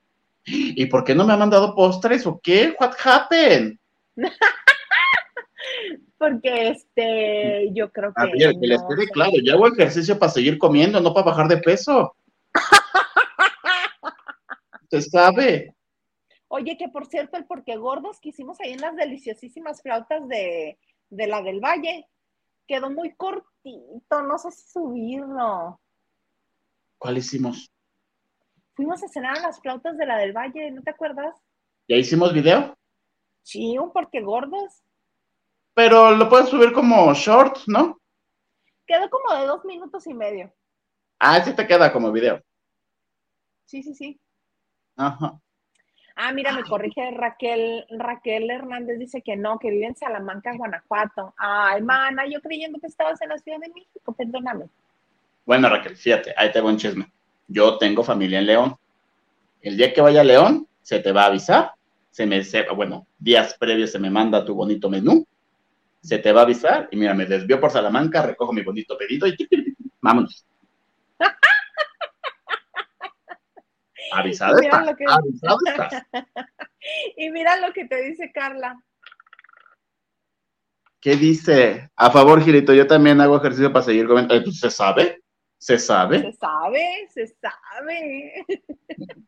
[0.46, 2.74] ¿Y por qué no me ha mandado postres o qué?
[2.80, 3.78] What happened?
[6.18, 8.22] porque este, yo creo que.
[8.22, 11.48] A ver, que les quede claro, yo hago ejercicio para seguir comiendo, no para bajar
[11.48, 12.16] de peso.
[14.90, 15.76] Se sabe.
[16.50, 20.80] Oye, que por cierto, el porque gordos que hicimos ahí en las deliciosísimas flautas de,
[21.10, 22.08] de la del Valle,
[22.68, 25.80] quedó muy cortito, no sé si subirlo.
[26.98, 27.70] ¿Cuál hicimos?
[28.76, 31.36] Fuimos a cenar a las flautas de la del Valle, ¿no te acuerdas?
[31.88, 32.78] ¿Ya hicimos video?
[33.44, 34.84] Sí, un porque gordos
[35.78, 38.00] pero lo puedes subir como short, ¿no?
[38.88, 40.52] Quedó como de dos minutos y medio.
[41.20, 42.42] Ah, sí te queda como video.
[43.66, 44.20] Sí, sí, sí.
[44.96, 45.40] Ajá.
[46.16, 51.36] Ah, mira, me corrige Raquel, Raquel Hernández dice que no, que vive en Salamanca, Guanajuato.
[51.38, 54.66] Ay, mana, yo creyendo que estabas en la Ciudad de México, perdóname.
[55.46, 57.12] Bueno, Raquel, fíjate, ahí te voy un chisme.
[57.48, 58.76] Yo tengo familia en León.
[59.62, 61.74] El día que vaya a León, se te va a avisar.
[62.10, 62.42] Se me,
[62.76, 65.24] bueno, días previos se me manda tu bonito menú
[66.08, 69.28] se te va a avisar y mira, me desvío por Salamanca, recojo mi bonito pedido
[69.28, 69.36] y
[70.00, 70.48] vámonos.
[74.14, 75.58] Avisado está, avisado
[77.18, 78.82] Y mira lo que te dice Carla.
[81.02, 81.90] ¿Qué dice?
[81.98, 84.06] A favor, Gilito, yo también hago ejercicio para seguir.
[84.06, 85.22] Eh, pues, ¿Se sabe?
[85.58, 86.22] ¿Se sabe?
[86.22, 88.46] Se sabe, se sabe.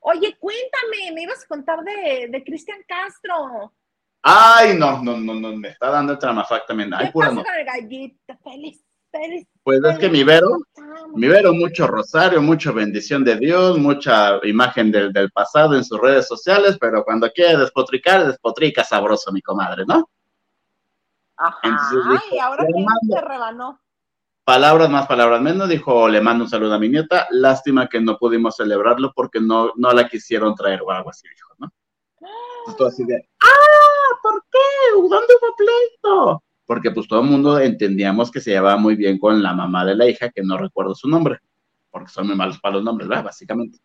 [0.00, 3.72] Oye, cuéntame, me ibas a contar de, de Cristian Castro.
[4.26, 6.94] Ay, no, no, no, no, me está dando el tramafac también.
[6.94, 7.44] Ay, pura no.
[8.42, 9.46] Feliz, feliz.
[9.62, 10.48] Pues es que mi Vero,
[11.14, 16.00] mi Vero, mucho rosario, mucha bendición de Dios, mucha imagen del, del pasado en sus
[16.00, 20.08] redes sociales, pero cuando quiere despotricar, despotrica sabroso, mi comadre, ¿no?
[21.36, 21.60] Ajá,
[22.32, 22.72] y ahora que
[23.14, 23.78] se rebanó.
[24.44, 28.16] Palabras más, palabras menos, dijo, le mando un saludo a mi nieta, lástima que no
[28.16, 31.70] pudimos celebrarlo porque no, no la quisieron traer o algo así, dijo, ¿no?
[32.68, 33.93] Entonces, así de, ¡ah!
[34.22, 34.58] ¿Por qué?
[34.96, 36.42] ¿Dónde fue pleito?
[36.66, 39.94] Porque pues todo el mundo entendíamos que se llevaba muy bien con la mamá de
[39.94, 41.38] la hija, que no recuerdo su nombre,
[41.90, 43.24] porque son muy malos para los nombres, ¿verdad?
[43.24, 43.78] Básicamente.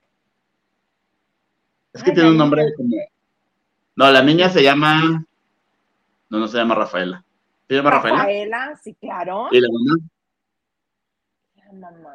[1.94, 2.96] Es que tiene un nombre como...
[3.96, 5.26] No, la niña se llama...
[6.30, 7.26] No, no se llama Rafaela.
[7.68, 8.18] ¿Se llama Rafaela?
[8.20, 9.48] Rafaela, sí, claro.
[9.52, 10.10] ¿Y la mamá?
[11.56, 12.14] La mamá...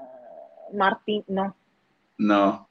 [0.72, 1.54] Martín, no.
[2.18, 2.68] No.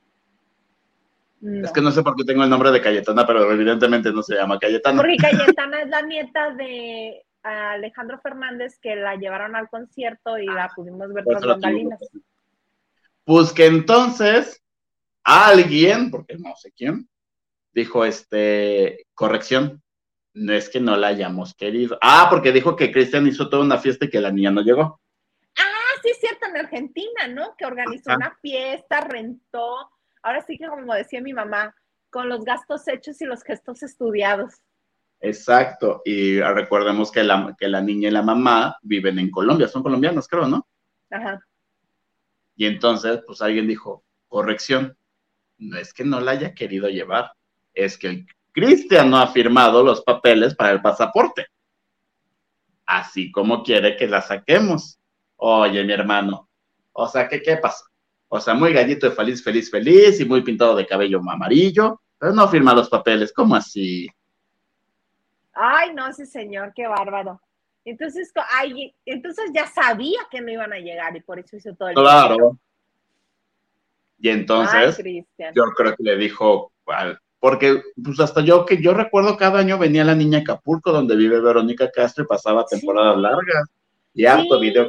[1.44, 4.36] Es que no sé por qué tengo el nombre de Cayetana, pero evidentemente no se
[4.36, 5.02] llama Cayetana.
[5.02, 5.18] Porque
[5.58, 11.12] Cayetana es la nieta de Alejandro Fernández que la llevaron al concierto y la pudimos
[11.14, 12.00] ver por bambalinas.
[13.26, 14.64] Pues que entonces
[15.24, 17.10] alguien, porque no sé quién,
[17.74, 19.82] dijo, este, corrección,
[20.34, 21.98] no es que no la hayamos querido.
[22.02, 25.02] Ah, porque dijo que Cristian hizo toda una fiesta y que la niña no llegó.
[25.58, 27.56] Ah, sí es cierto, en Argentina, ¿no?
[27.58, 28.18] Que organizó Ajá.
[28.18, 29.90] una fiesta, rentó.
[30.24, 31.76] Ahora sí que como decía mi mamá,
[32.10, 34.54] con los gastos hechos y los gestos estudiados.
[35.20, 36.02] Exacto.
[36.06, 40.28] Y recordemos que la, que la niña y la mamá viven en Colombia, son colombianos,
[40.28, 40.68] creo, ¿no?
[41.12, 41.40] Ajá.
[42.56, 44.98] Y entonces, pues alguien dijo, corrección,
[45.58, 47.32] no es que no la haya querido llevar,
[47.74, 51.48] es que el Cristian no ha firmado los papeles para el pasaporte.
[52.86, 55.00] Así como quiere que la saquemos.
[55.38, 56.50] Oye, mi hermano,
[56.92, 57.86] o sea, ¿qué, qué pasa?
[58.36, 62.34] O sea, muy gallito de feliz, feliz, feliz y muy pintado de cabello amarillo, pero
[62.34, 64.10] no firma los papeles, ¿cómo así?
[65.54, 67.40] Ay, no, ese señor, qué bárbaro.
[67.86, 71.90] Entonces, ay, entonces ya sabía que no iban a llegar y por eso hizo todo
[71.90, 72.58] el Claro.
[74.18, 74.98] Y entonces,
[75.54, 77.20] yo creo que le dijo, "Cuál?".
[77.40, 81.40] porque pues hasta yo que yo recuerdo cada año venía la niña Acapulco donde vive
[81.40, 82.78] Verónica Castro y pasaba Sí.
[82.78, 83.70] temporadas largas
[84.16, 84.62] y harto Sí.
[84.62, 84.88] video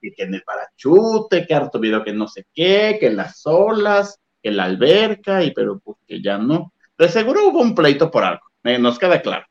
[0.00, 3.46] y que en el parachute, que harto video que no sé qué, que en las
[3.46, 6.72] olas, que en la alberca y pero pues que ya no.
[6.98, 9.46] De seguro hubo un pleito por algo, eh, nos queda claro.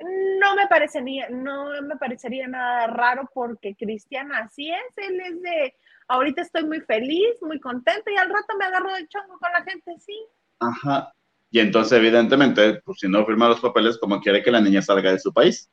[0.00, 5.74] No me parecería, no me parecería nada raro porque Cristian así es, él es de,
[6.08, 9.62] ahorita estoy muy feliz, muy contento y al rato me agarro de chongo con la
[9.62, 10.18] gente, sí.
[10.58, 11.12] Ajá.
[11.52, 15.12] Y entonces, evidentemente, pues si no firma los papeles, como quiere que la niña salga
[15.12, 15.70] de su país?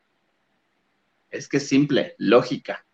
[1.30, 2.86] Es que es simple, lógica.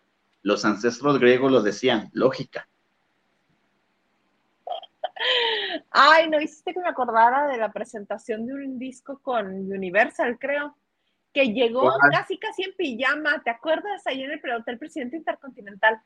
[0.46, 2.68] Los ancestros griegos lo decían, lógica.
[5.90, 10.76] Ay, no hiciste que me acordara de la presentación de un disco con Universal, creo,
[11.32, 12.12] que llegó ¿Cuál?
[12.12, 14.06] casi casi en pijama, ¿te acuerdas?
[14.06, 16.00] Ahí en el Hotel Presidente Intercontinental.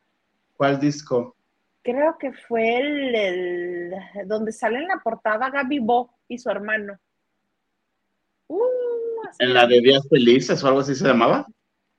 [0.57, 1.37] ¿Cuál disco?
[1.83, 3.93] Creo que fue el, el-
[4.25, 6.99] donde sale en la portada Gaby Bo y su hermano.
[8.47, 8.59] Uh,
[9.39, 11.47] ¿En la de Días Felices o algo así se llamaba?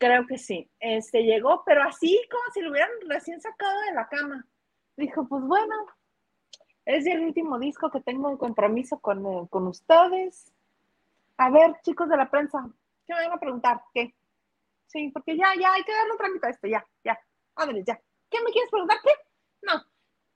[0.01, 0.67] Creo que sí.
[0.79, 4.43] Este llegó, pero así como si lo hubieran recién sacado de la cama.
[4.97, 5.75] Dijo, pues bueno,
[6.85, 10.51] es el último disco que tengo un compromiso con, eh, con ustedes.
[11.37, 12.67] A ver, chicos de la prensa,
[13.05, 13.83] ¿qué me van a preguntar?
[13.93, 14.15] ¿Qué?
[14.87, 17.19] Sí, porque ya, ya, hay que darle un trámite a esto, ya, ya.
[17.53, 18.01] Ándale, ya.
[18.31, 18.97] ¿Qué me quieres preguntar?
[19.03, 19.11] ¿Qué?
[19.61, 19.83] No.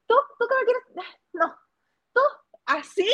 [0.05, 0.15] ¿Tú?
[0.37, 0.83] ¿Tú qué me quieres?
[1.33, 1.55] No.
[2.13, 2.21] ¿Tú?
[2.67, 3.09] ¿Así?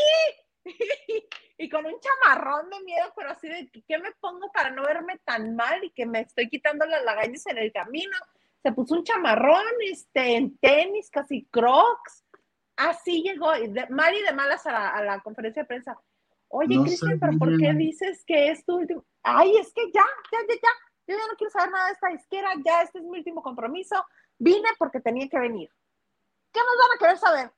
[1.58, 5.20] y con un chamarrón de miedo, pero así de ¿qué me pongo para no verme
[5.26, 8.16] tan mal y que me estoy quitando las lagañas en el camino?
[8.62, 12.24] Se puso un chamarrón, este, en tenis, casi crocs.
[12.76, 16.00] Así llegó, y de, mal y de malas a la, a la conferencia de prensa.
[16.48, 19.06] Oye, No Cristian, ¿pero por qué dices que es tu último?
[19.24, 20.70] Ay, es que ya, ya, ya, ya.
[21.08, 23.96] Yo ya no quiero saber nada de esta disquera, ya este es mi último compromiso.
[24.38, 25.70] Vine porque tenía que venir.
[26.52, 27.52] ¿Qué nos van a querer saber?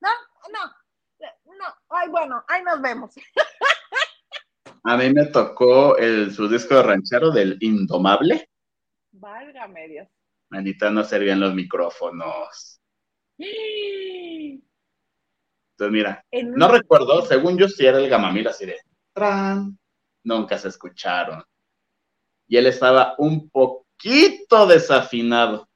[0.00, 0.10] No,
[0.50, 0.72] no,
[1.20, 1.64] no.
[1.88, 3.14] Ay, bueno, ahí nos vemos.
[4.84, 8.48] A mí me tocó el, su disco de ranchero del Indomable.
[9.12, 10.08] Válgame Dios.
[10.50, 12.80] Manita, no servían los micrófonos.
[13.36, 14.62] Entonces,
[15.92, 18.78] mira, En no un- recuerdo, según yo sí era el gamamil así de
[19.12, 19.78] tran,
[20.24, 21.42] nunca se escucharon.
[22.46, 25.68] Y él estaba un poquito desafinado.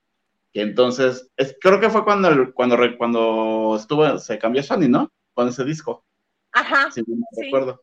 [0.52, 5.10] Y entonces, es, creo que fue cuando, cuando, re- cuando estuvo, se cambió Sony, ¿no?
[5.34, 6.04] Con ese disco,
[6.52, 6.90] Ajá.
[6.90, 7.42] si no me Sí.
[7.44, 7.82] recuerdo.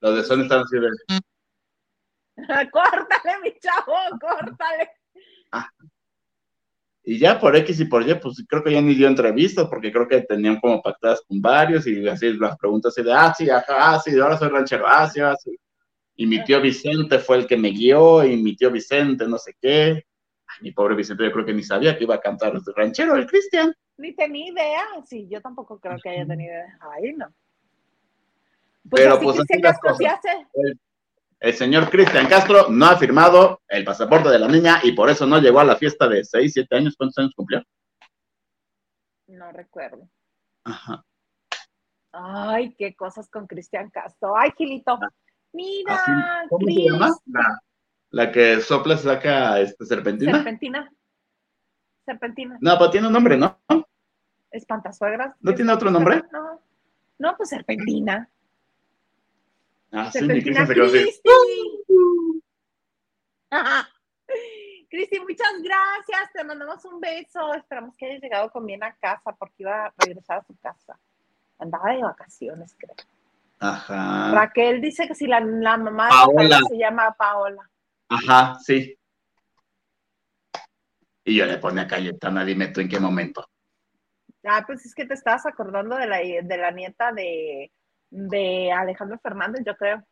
[0.00, 0.42] Los de Sony Sí.
[0.42, 0.88] estaban así de,
[2.72, 4.90] córtale, mi chavo, córtale.
[7.04, 9.90] y ya por X y por Y, pues creo que ya ni dio entrevistas, porque
[9.90, 13.50] creo que tenían como pactadas con varios, y así las preguntas así de, ah, sí,
[13.50, 15.56] ajá, ah, sí, ahora soy ranchero, ah, sí, ah, sí.
[16.14, 19.54] Y mi tío Vicente fue el que me guió, y mi tío Vicente, no sé
[19.60, 20.06] qué.
[20.46, 23.16] Ay, mi pobre Vicente, yo creo que ni sabía que iba a cantar el ranchero,
[23.16, 23.74] el Cristian.
[23.96, 24.82] Ni tenía idea.
[25.06, 26.78] Sí, yo tampoco creo que haya tenido idea.
[26.80, 27.26] Ay, no.
[28.88, 30.20] Pues Pero así pues así se las se cosas.
[31.40, 35.26] El señor Cristian Castro no ha firmado el pasaporte de la niña y por eso
[35.26, 36.94] no llegó a la fiesta de 6, 7 años.
[36.96, 37.62] ¿Cuántos años cumplió?
[39.26, 40.08] No recuerdo.
[40.64, 41.04] Ajá.
[42.12, 44.36] Ay, qué cosas con Cristian Castro.
[44.36, 44.98] Ay, Gilito.
[45.52, 46.12] Mira, Así,
[46.48, 46.92] ¿Cómo se Cris.
[46.92, 47.08] llama?
[47.26, 47.60] La,
[48.10, 50.32] la que sopla saca este, serpentina.
[50.32, 50.92] Serpentina.
[52.04, 52.58] Serpentina.
[52.60, 53.58] No, pero tiene un nombre, ¿no?
[54.50, 55.34] Espantasuegras.
[55.40, 56.22] ¿No tiene otro nombre?
[56.32, 56.60] No.
[57.18, 58.28] No, pues serpentina.
[59.92, 60.72] Ah, sí, Serpentina así.
[60.74, 61.30] Cristi.
[64.90, 66.32] Cristi, muchas gracias.
[66.32, 67.54] Te mandamos un beso.
[67.54, 70.98] Esperamos que hayas llegado con bien a casa porque iba a regresar a su casa.
[71.58, 72.96] Andaba de vacaciones, creo.
[73.60, 74.32] Ajá.
[74.32, 76.60] Raquel dice que si la, la mamá de Paola.
[76.68, 77.70] Se llama Paola.
[78.08, 78.98] Ajá, sí.
[81.24, 83.46] Y yo le pone a Cayetana, dime tú en qué momento.
[84.44, 87.70] Ah, pues es que te estabas acordando de la, de la nieta de,
[88.10, 90.04] de Alejandro Fernández, yo creo.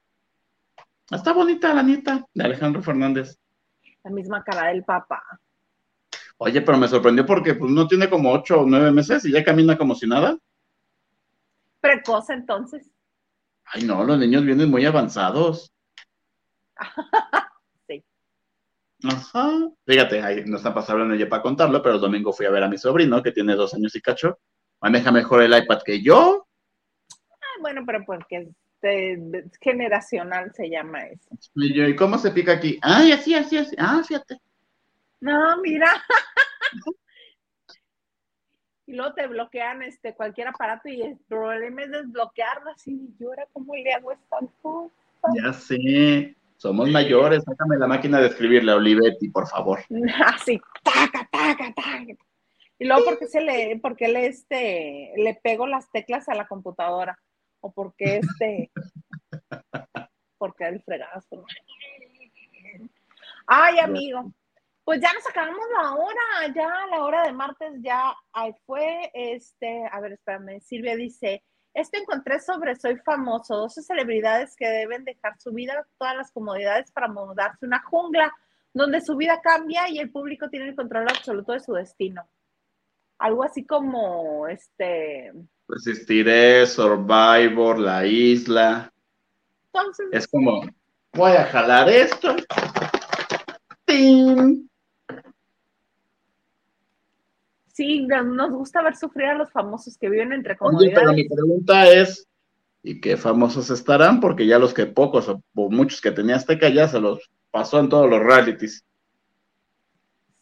[1.10, 3.36] Está bonita la nieta de Alejandro Fernández.
[4.04, 5.22] La misma cara del papá.
[6.38, 9.44] Oye, pero me sorprendió porque pues no tiene como ocho o nueve meses y ya
[9.44, 10.38] camina como si nada.
[11.80, 12.88] Precoz entonces.
[13.64, 15.72] Ay, no, los niños vienen muy avanzados.
[19.04, 19.70] Ajá.
[19.86, 22.68] Fíjate, ahí no está pasando ya para contarlo, pero el domingo fui a ver a
[22.68, 24.38] mi sobrino que tiene dos años y cacho.
[24.80, 26.46] Maneja mejor el iPad que yo.
[27.30, 28.48] Ah, bueno, pero porque es
[29.60, 31.28] generacional se llama eso.
[31.54, 32.78] Y yo, ¿y cómo se pica aquí?
[32.82, 33.76] Ay, así, así, así.
[33.78, 34.40] Ah, fíjate.
[35.20, 35.86] No, mira.
[38.86, 43.14] y luego te bloquean este cualquier aparato y el problema es desbloquearlo así.
[43.18, 44.94] Y ahora cómo le hago esta cosa.
[45.34, 46.36] Ya sé.
[46.60, 47.42] Somos mayores.
[47.42, 49.80] Sácame la máquina de escribirle a Olivetti, por favor.
[50.26, 52.04] Así, taca, taca, taca.
[52.78, 57.18] Y luego porque se le, porque le este, le pego las teclas a la computadora.
[57.60, 58.70] O porque este,
[60.36, 61.46] porque el fregazo.
[63.46, 64.30] Ay, amigo,
[64.84, 69.86] pues ya nos acabamos la hora, ya la hora de martes ya ahí fue, este,
[69.90, 71.42] a ver, espérame, Silvia dice,
[71.74, 76.90] esto encontré sobre Soy Famoso, 12 celebridades que deben dejar su vida, todas las comodidades
[76.90, 78.32] para mudarse a una jungla
[78.72, 82.26] donde su vida cambia y el público tiene el control absoluto de su destino.
[83.18, 85.32] Algo así como, este...
[85.68, 88.92] Resistiré, Survivor, La Isla.
[89.66, 90.06] Entonces...
[90.12, 90.62] Es como,
[91.12, 92.36] voy a jalar esto.
[93.84, 94.69] ¡Ting!
[97.80, 100.98] Sí, nos gusta ver sufrir a los famosos que viven entre comodidades.
[100.98, 102.28] Oye, pero mi pregunta es,
[102.82, 104.20] ¿y qué famosos estarán?
[104.20, 107.88] Porque ya los que pocos o, muchos que tenía Azteca ya se los pasó en
[107.88, 108.84] todos los realities.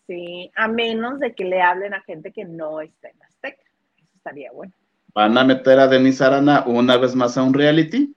[0.08, 3.62] Sí, a menos de que le hablen a gente que no está en Azteca.
[3.96, 4.72] Eso estaría bueno.
[5.14, 8.12] ¿Van a meter a Denise Arana una vez más a un reality?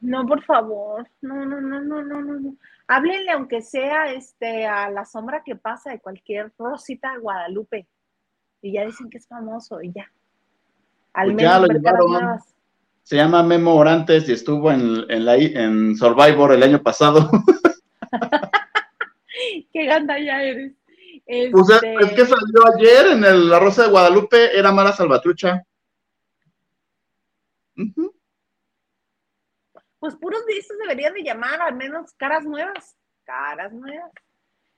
[0.00, 1.08] No, por favor.
[1.20, 2.56] No, no, no, no, no, no.
[2.88, 7.86] Háblenle, aunque sea este, a la sombra que pasa de cualquier Rosita de Guadalupe.
[8.62, 10.10] Y ya dicen que es famoso y ya.
[11.12, 12.38] Al pues menos ya
[13.02, 17.30] Se llama Memo Orantes y estuvo en, en, la, en Survivor el año pasado.
[19.72, 20.72] Qué ganda ya eres.
[21.26, 25.64] Pues es, este que salió ayer en el La Rosa de Guadalupe, era Mara Salvatrucha
[30.06, 34.12] pues puros de estos deberían de llamar al menos caras nuevas, caras nuevas.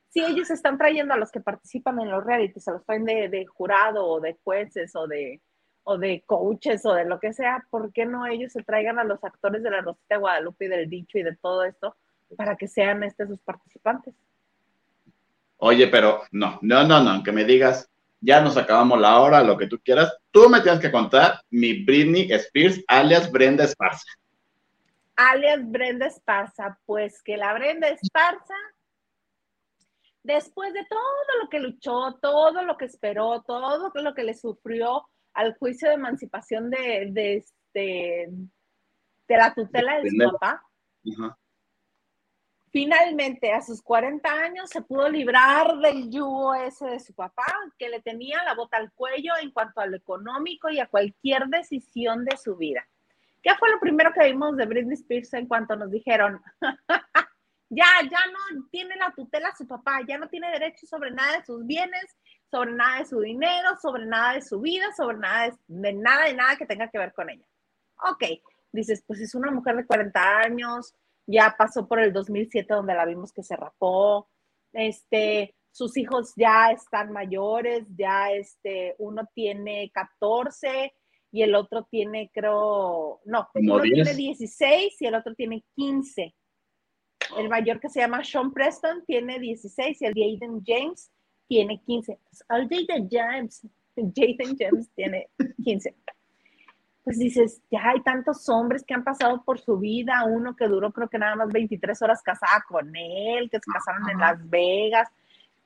[0.08, 3.44] Si ellos están trayendo a los que participan en los realities, se los traen de,
[3.44, 5.42] jurado o de jueces o de,
[5.84, 9.04] o de coaches o de lo que sea, ¿por qué no ellos se traigan a
[9.04, 11.94] los actores de la Rosita Guadalupe y del dicho y de todo esto
[12.34, 14.14] para que sean este sus participantes?
[15.58, 17.90] Oye, pero no, no, no, no, aunque me digas,
[18.22, 21.84] ya nos acabamos la hora, lo que tú quieras, tú me tienes que contar mi
[21.84, 24.06] Britney Spears alias Brenda Esparza
[25.18, 28.54] alias Brenda Esparza, pues que la Brenda Esparza,
[30.22, 35.08] después de todo lo que luchó, todo lo que esperó, todo lo que le sufrió
[35.34, 38.28] al juicio de emancipación de, de, este,
[39.28, 40.62] de la tutela de su papá,
[42.70, 47.88] finalmente a sus 40 años se pudo librar del yugo ese de su papá, que
[47.88, 52.24] le tenía la bota al cuello en cuanto a lo económico y a cualquier decisión
[52.24, 52.86] de su vida.
[53.42, 56.42] ¿Qué fue lo primero que vimos de Britney Spears en cuanto nos dijeron,
[57.70, 61.44] ya, ya no tiene la tutela su papá, ya no tiene derecho sobre nada de
[61.44, 62.16] sus bienes,
[62.50, 66.34] sobre nada de su dinero, sobre nada de su vida, sobre nada de, nada, de
[66.34, 67.46] nada que tenga que ver con ella?
[68.10, 68.24] Ok,
[68.72, 70.94] dices, pues es una mujer de 40 años,
[71.26, 74.28] ya pasó por el 2007 donde la vimos que se rapó,
[74.72, 80.92] este, sus hijos ya están mayores, ya este, uno tiene 14
[81.30, 86.34] y el otro tiene, creo, no, uno tiene 16 y el otro tiene 15.
[87.36, 91.10] El mayor que se llama Sean Preston tiene 16 y el Jaden James
[91.48, 92.18] tiene 15.
[92.48, 95.28] El Jaden James, Jaden James tiene
[95.62, 95.94] 15.
[97.04, 100.92] Pues dices, ya hay tantos hombres que han pasado por su vida, uno que duró
[100.92, 105.08] creo que nada más 23 horas casada con él, que se casaron en Las Vegas,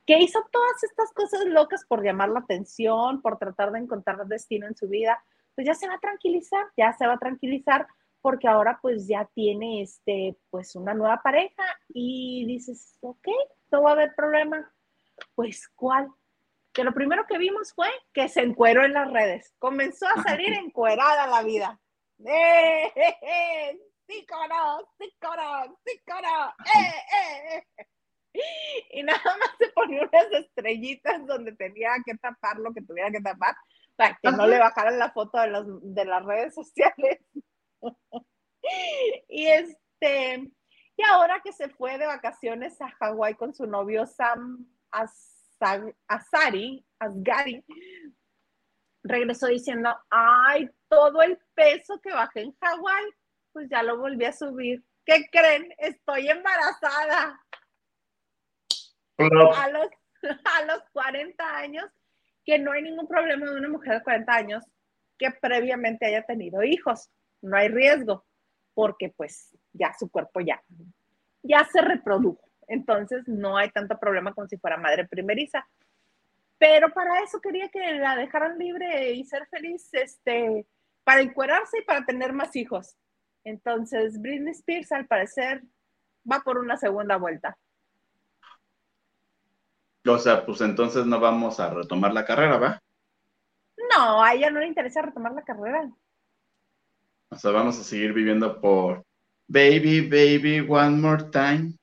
[0.06, 4.66] que hizo todas estas cosas locas por llamar la atención, por tratar de encontrar destino
[4.68, 5.22] en su vida
[5.54, 7.86] pues ya se va a tranquilizar, ya se va a tranquilizar
[8.20, 13.28] porque ahora pues ya tiene este, pues una nueva pareja y dices, ok,
[13.70, 14.72] no va a haber problema.
[15.34, 16.08] Pues, ¿cuál?
[16.72, 19.52] Que lo primero que vimos fue que se encueró en las redes.
[19.58, 21.80] Comenzó a salir encuerada la vida.
[22.24, 23.80] ¡Eh, eh, eh!
[24.06, 24.88] ¡Sí, coro!
[24.98, 25.78] ¡Sí, coro!
[25.84, 26.54] ¡Sí, coro!
[26.74, 27.86] ¡Eh, eh!
[28.92, 33.20] y nada más se ponía unas estrellitas donde tenía que tapar lo que tuviera que
[33.20, 33.54] tapar
[33.96, 37.20] para que no le bajaran la foto de, los, de las redes sociales.
[39.28, 40.50] y este,
[40.96, 44.66] y ahora que se fue de vacaciones a Hawái con su novio Sam
[46.08, 47.64] Asari, Asgari,
[49.02, 53.04] regresó diciendo, ay, todo el peso que bajé en Hawái,
[53.52, 54.84] pues ya lo volví a subir.
[55.04, 55.74] ¿Qué creen?
[55.78, 57.40] Estoy embarazada.
[59.18, 59.88] A los,
[60.44, 61.86] a los 40 años,
[62.44, 64.64] que no hay ningún problema de una mujer de 40 años
[65.18, 67.10] que previamente haya tenido hijos.
[67.40, 68.24] No hay riesgo,
[68.74, 70.62] porque pues ya su cuerpo ya,
[71.42, 72.42] ya se reprodujo.
[72.68, 75.66] Entonces no hay tanto problema como si fuera madre primeriza.
[76.58, 80.66] Pero para eso quería que la dejaran libre y ser feliz, este,
[81.04, 82.96] para encuerarse y para tener más hijos.
[83.44, 85.62] Entonces, Britney Spears, al parecer,
[86.30, 87.58] va por una segunda vuelta.
[90.06, 92.82] O sea, pues entonces no vamos a retomar la carrera, ¿va?
[93.94, 95.90] No, a ella no le interesa retomar la carrera.
[97.30, 99.04] O sea, vamos a seguir viviendo por
[99.52, 101.76] Baby, baby, one more time.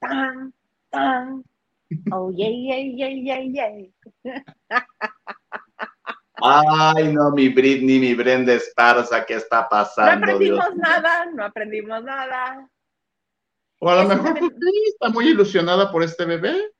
[0.00, 0.54] Tan,
[0.90, 1.42] tan.
[2.12, 3.66] Oh, yeah, yeah, yeah, yeah,
[4.22, 4.84] yeah.
[6.42, 10.24] Ay, no, mi Britney, mi Brenda Esparza, ¿qué está pasando?
[10.24, 12.70] No aprendimos nada, no aprendimos nada.
[13.80, 14.52] O a lo mejor pues,
[14.86, 16.70] está muy ilusionada por este bebé.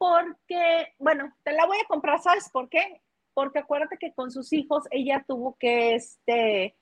[0.00, 3.02] Porque, bueno, te la voy a comprar, ¿sabes por qué?
[3.34, 6.74] Porque acuérdate que con sus hijos ella tuvo que, este,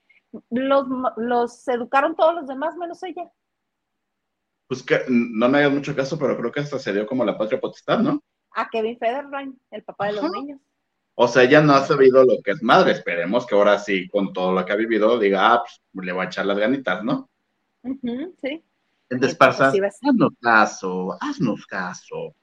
[0.50, 3.28] los, los educaron todos los demás menos ella.
[4.68, 7.36] Pues que no me hagas mucho caso, pero creo que hasta se dio como la
[7.36, 8.22] patria potestad, ¿no?
[8.52, 10.60] A Kevin Federline, el papá de los niños.
[11.16, 12.92] O sea, ella no ha sabido lo que es madre.
[12.92, 16.22] Esperemos que ahora sí, con todo lo que ha vivido, diga, ah, pues le va
[16.22, 17.28] a echar las ganitas, ¿no?
[18.40, 18.62] sí.
[19.10, 22.36] En Desparza, haznos caso, haznos caso.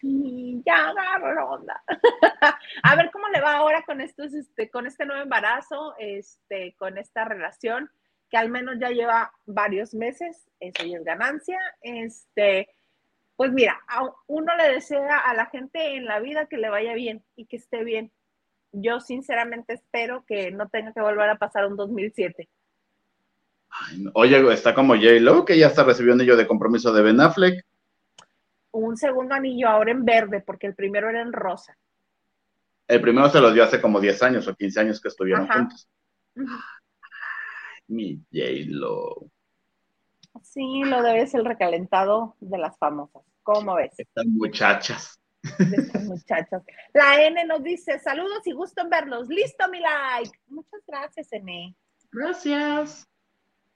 [0.00, 1.58] Sí, ya agarro
[2.82, 6.96] a ver cómo le va ahora con estos, este, con este nuevo embarazo, este, con
[6.96, 7.90] esta relación,
[8.30, 11.58] que al menos ya lleva varios meses, eso ya es ganancia.
[11.82, 12.68] Este,
[13.36, 13.78] pues mira,
[14.26, 17.56] uno le desea a la gente en la vida que le vaya bien y que
[17.56, 18.10] esté bien.
[18.72, 22.48] Yo sinceramente espero que no tenga que volver a pasar un 2007.
[24.14, 27.64] Oye, está como J-Lo, que ya está recibiendo anillo de compromiso de Ben Affleck.
[28.72, 31.76] Un segundo anillo ahora en verde, porque el primero era en rosa.
[32.86, 35.88] El primero se lo dio hace como 10 años o 15 años que estuvieron juntos.
[37.88, 39.30] Mi J-Lo.
[40.42, 43.22] Sí, lo debes el recalentado de las famosas.
[43.42, 43.92] ¿Cómo ves?
[43.98, 45.20] Estas muchachas.
[45.42, 46.62] Estas muchachas.
[46.92, 49.28] La N nos dice, saludos y gusto en verlos.
[49.28, 50.38] Listo, mi like.
[50.46, 51.74] Muchas gracias, N.
[52.12, 53.09] Gracias.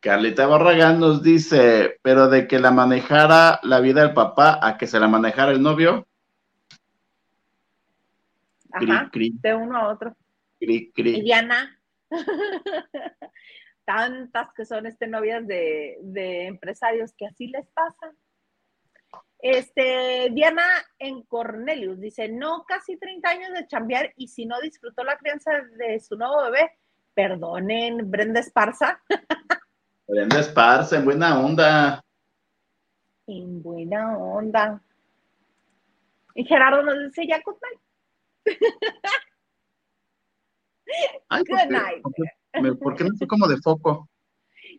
[0.05, 4.87] Carlita Barragán nos dice, pero de que la manejara la vida del papá a que
[4.87, 6.07] se la manejara el novio.
[8.71, 10.15] Ajá, de uno a otro.
[10.61, 11.17] Cri, cri.
[11.17, 11.81] Y Diana.
[13.87, 18.13] Tantas que son este novias de, de empresarios que así les pasa.
[19.39, 20.67] Este, Diana
[20.99, 25.51] en Cornelius dice, no, casi 30 años de chambear y si no disfrutó la crianza
[25.79, 26.73] de su nuevo bebé,
[27.15, 29.01] perdonen, Brenda Esparza.
[30.07, 32.03] Brenda Esparza, en buena onda.
[33.27, 34.83] En buena onda.
[36.35, 37.81] Y Gerardo nos dice, ya good night.
[41.49, 42.03] good night.
[42.81, 44.09] ¿por, qué, no fue como de foco?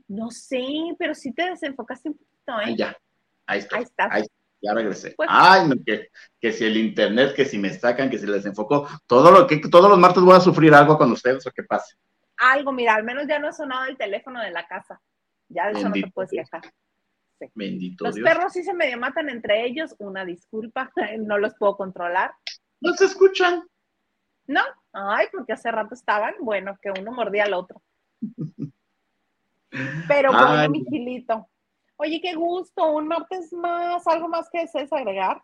[0.07, 0.63] No sé,
[0.99, 2.75] pero sí te desenfocaste un poquito, ¿eh?
[2.75, 2.95] ya,
[3.47, 3.77] ahí está.
[3.77, 4.07] Ahí está.
[4.11, 4.23] Ahí
[4.61, 5.13] ya regresé.
[5.15, 8.45] Pues Ay, no, que, que, si el internet, que si me sacan, que si les
[8.45, 11.63] enfoco, todo lo que todos los martes voy a sufrir algo con ustedes o qué
[11.63, 11.95] pase.
[12.37, 15.01] Algo, mira, al menos ya no ha sonado el teléfono de la casa.
[15.49, 16.61] Ya de eso no te puedes quejar.
[17.53, 22.31] Bendito los perros sí se medio matan entre ellos, una disculpa, no los puedo controlar.
[22.81, 23.63] ¿No se escuchan?
[24.47, 24.61] No,
[24.93, 27.81] ay, porque hace rato estaban, bueno, que uno mordía al otro.
[30.07, 31.47] Pero bueno, mi gilito.
[31.97, 35.41] Oye, qué gusto, un martes más, ¿algo más que desees agregar?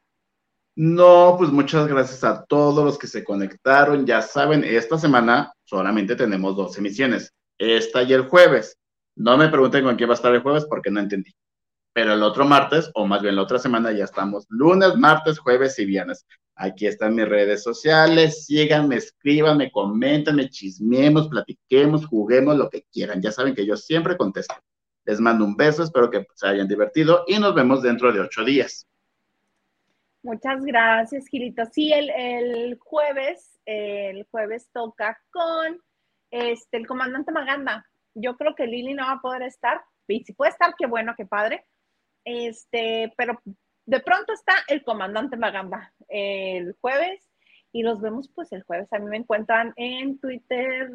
[0.76, 4.06] No, pues muchas gracias a todos los que se conectaron.
[4.06, 8.78] Ya saben, esta semana solamente tenemos dos emisiones, esta y el jueves.
[9.16, 11.34] No me pregunten con quién va a estar el jueves porque no entendí.
[11.94, 15.78] Pero el otro martes, o más bien la otra semana, ya estamos lunes, martes, jueves
[15.80, 16.26] y viernes.
[16.56, 18.46] Aquí están mis redes sociales.
[18.46, 23.22] Síganme, escríbanme, coméntenme, chismeemos, platiquemos, juguemos, lo que quieran.
[23.22, 24.56] Ya saben que yo siempre contesto.
[25.06, 28.46] Les mando un beso, espero que se hayan divertido y nos vemos dentro de ocho
[28.46, 28.88] días.
[30.24, 31.64] Muchas gracias, Gilito.
[31.72, 35.82] Sí, el, jueves, el jueves toca con
[36.30, 37.91] este, el comandante Maganda.
[38.14, 39.82] Yo creo que Lili no va a poder estar.
[40.08, 41.66] Y si puede estar, qué bueno, qué padre.
[42.26, 43.42] Este, pero
[43.86, 47.28] de pronto está el comandante Magamba el jueves
[47.72, 48.92] y los vemos pues el jueves.
[48.92, 50.92] A mí me encuentran en Twitter,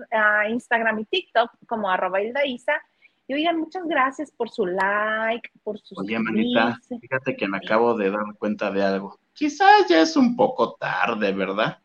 [0.48, 2.82] Instagram y TikTok como arroba Isa.
[3.28, 7.94] Y oigan, muchas gracias por su like, por sus Oye, manita, fíjate que me acabo
[7.94, 9.18] de dar cuenta de algo.
[9.32, 11.78] Quizás ya es un poco tarde, ¿verdad?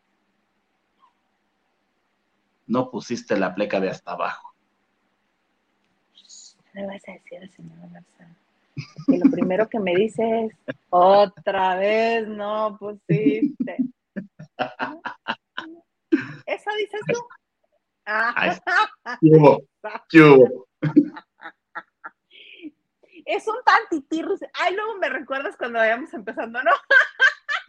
[2.66, 4.51] No pusiste la pleca de hasta abajo.
[6.74, 7.78] No vas a decir señor
[9.08, 13.76] Y lo primero que me dice es, otra vez no pusiste.
[16.46, 17.20] ¿Eso dices tú?
[18.06, 18.58] Ah.
[19.20, 19.62] ¿Qué hubo?
[20.08, 20.66] ¿Qué hubo?
[23.24, 24.34] es un tantitirro.
[24.54, 26.72] Ay, luego me recuerdas cuando vayamos empezando, ¿no?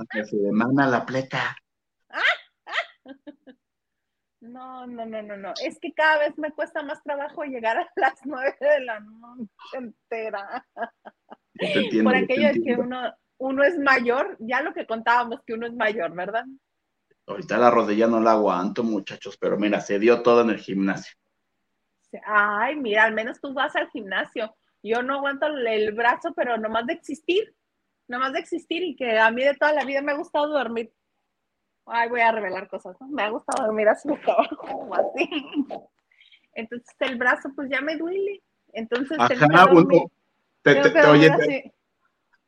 [0.10, 1.56] Que se demanda la pleca.
[4.44, 5.54] No, no, no, no, no.
[5.64, 9.48] Es que cada vez me cuesta más trabajo llegar a las nueve de la noche
[9.72, 10.66] entera.
[12.04, 15.74] Por aquello de que uno, uno es mayor, ya lo que contábamos que uno es
[15.74, 16.44] mayor, ¿verdad?
[17.26, 21.16] Ahorita la rodilla no la aguanto, muchachos, pero mira, se dio todo en el gimnasio.
[22.26, 24.54] Ay, mira, al menos tú vas al gimnasio.
[24.84, 27.56] Yo no aguanto el brazo, pero nomás de existir,
[28.10, 30.92] nomás de existir y que a mí de toda la vida me ha gustado dormir.
[31.86, 32.96] Ay, voy a revelar cosas.
[33.10, 34.10] Me ha gustado dormir así
[34.58, 35.30] como así.
[36.56, 38.42] Entonces el brazo pues ya me duele.
[38.74, 40.12] Entonces Ajá, uno,
[40.62, 41.74] te, oye,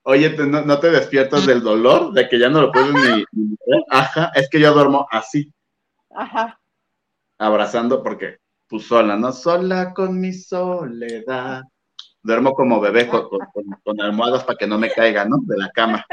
[0.04, 3.56] oye no, te despiertas del dolor de que ya no lo puedes ni, ni,
[3.90, 5.52] Ajá, es que yo duermo así.
[6.16, 6.60] Ajá.
[7.38, 8.38] Abrazando porque
[8.68, 9.32] pues sola, ¿no?
[9.32, 11.64] Sola con mi soledad.
[12.26, 13.30] Duermo como bebé con,
[13.84, 15.38] con, almohadas para que no me caiga, ¿no?
[15.44, 16.04] De la cama.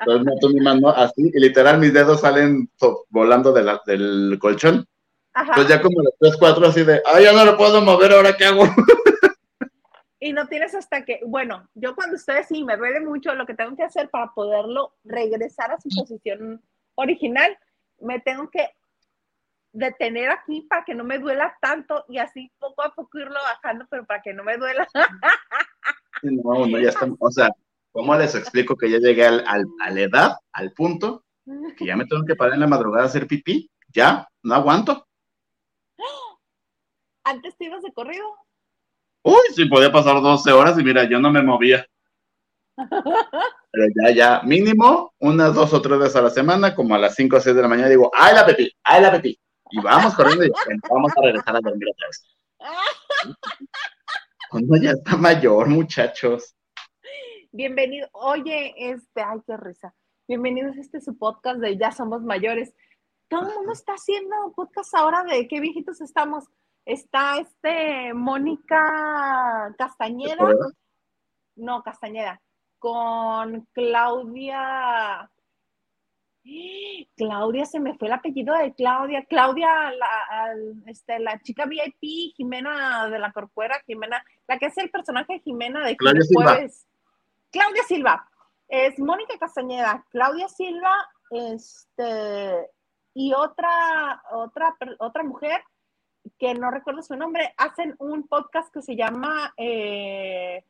[0.00, 2.70] Entonces meto mi mano así y literal mis dedos salen
[3.08, 4.86] volando de la, del colchón.
[5.34, 5.50] Ajá.
[5.50, 8.36] Entonces ya como los tres, cuatro así de, ay, ya no lo puedo mover, ¿ahora
[8.36, 8.64] qué hago?
[10.20, 13.54] Y no tienes hasta que, bueno, yo cuando estoy así me duele mucho lo que
[13.54, 16.60] tengo que hacer para poderlo regresar a su posición
[16.96, 17.56] original,
[18.00, 18.68] me tengo que
[19.72, 23.86] detener aquí para que no me duela tanto y así poco a poco irlo bajando,
[23.90, 24.86] pero para que no me duela.
[26.22, 27.48] No, no, ya estamos, o sea,
[27.92, 31.24] ¿cómo les explico que ya llegué al, a la edad, al punto,
[31.76, 33.70] que ya me tengo que parar en la madrugada a hacer pipí?
[33.94, 35.06] Ya, no aguanto.
[37.24, 38.26] ¿Antes te ibas de corrido?
[39.22, 41.86] Uy, sí, podía pasar 12 horas y mira, yo no me movía.
[43.70, 47.14] Pero ya, ya, mínimo unas dos o tres veces a la semana, como a las
[47.14, 48.72] 5 o 6 de la mañana, digo, ¡ay la pipí!
[48.82, 49.38] ¡ay la pipí!
[49.70, 50.50] Y vamos corriendo y
[50.90, 52.26] vamos a regresar a dormir otra vez.
[54.50, 56.54] Cuando ya está mayor, muchachos.
[57.52, 58.08] Bienvenido.
[58.12, 59.94] Oye, este, ay, qué risa.
[60.26, 62.74] Bienvenidos a este su podcast de Ya Somos Mayores.
[63.28, 66.44] Todo el mundo está haciendo podcast ahora de qué viejitos estamos.
[66.86, 70.54] Está este Mónica Castañeda.
[71.56, 72.40] No, Castañeda.
[72.78, 75.30] Con Claudia
[77.16, 79.24] Claudia, se me fue el apellido de Claudia.
[79.24, 80.54] Claudia, la,
[80.86, 85.40] este, la chica VIP, Jimena de la Corcuera, Jimena, la que es el personaje de
[85.40, 86.58] Jimena de Claudia Silva.
[87.50, 88.28] Claudia Silva.
[88.68, 90.94] Es Mónica Castañeda, Claudia Silva,
[91.30, 92.70] este,
[93.14, 95.62] y otra, otra, otra mujer
[96.38, 100.64] que no recuerdo su nombre, hacen un podcast que se llama eh,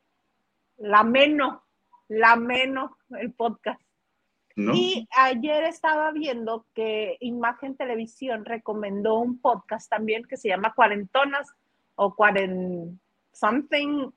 [0.76, 1.64] La Meno,
[2.08, 3.80] La Meno, el podcast.
[4.58, 11.48] Y ayer estaba viendo que Imagen Televisión recomendó un podcast también que se llama Cuarentonas
[11.94, 13.00] o Cuarent
[13.32, 14.10] something.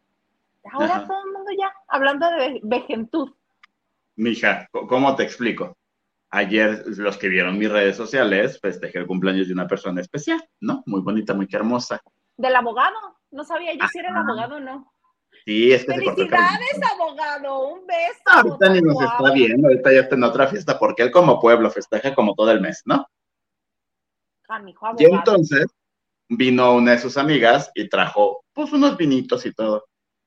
[0.72, 3.32] Ahora todo el mundo ya hablando de vejentud.
[4.16, 5.78] Mija, ¿cómo te explico?
[6.32, 10.82] Ayer los que vieron mis redes sociales festejé el cumpleaños de una persona especial, ¿no?
[10.86, 12.02] Muy bonita, muy hermosa.
[12.38, 12.96] ¿Del abogado?
[13.32, 14.91] No sabía yo si era el abogado o no.
[15.46, 18.22] Sí, es que Felicidades, abogado, un beso.
[18.26, 21.72] ahorita ni nos está viendo, ahorita ya está en otra fiesta, porque él como pueblo
[21.72, 23.08] festeja como todo el mes, ¿no?
[24.48, 24.62] Ah,
[24.98, 25.66] y entonces
[26.28, 29.86] vino una de sus amigas y trajo pues unos vinitos y todo.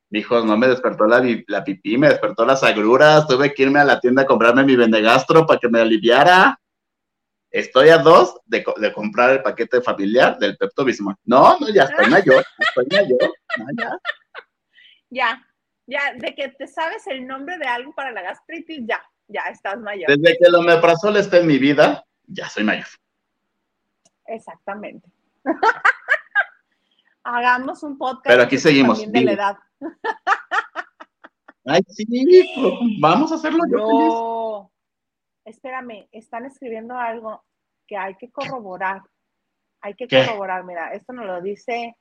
[0.09, 3.85] Dijo, no me despertó la, la pipí, me despertó las agruras, tuve que irme a
[3.85, 6.59] la tienda a comprarme mi vendegastro para que me aliviara.
[7.51, 11.17] Estoy a dos de, de comprar el paquete familiar del Pepto Bismol.
[11.25, 13.35] No, no, ya estoy mayor, estoy mayor.
[13.59, 13.99] No, ya
[15.15, 15.47] ya,
[15.87, 19.79] ya, de que te sabes el nombre de algo para la gastritis, ya, ya estás
[19.79, 20.09] mayor.
[20.09, 22.87] Desde que el omeprazol está en mi vida, ya soy mayor.
[24.27, 25.09] Exactamente.
[27.25, 28.27] Hagamos un podcast.
[28.27, 29.11] Pero aquí seguimos.
[29.11, 29.57] De la edad.
[31.67, 32.07] Ay, sí,
[33.01, 34.71] vamos a hacerlo no.
[35.47, 37.45] Espérame, están escribiendo algo
[37.87, 39.03] que hay que corroborar.
[39.81, 41.97] Hay que corroborar, mira, esto nos lo dice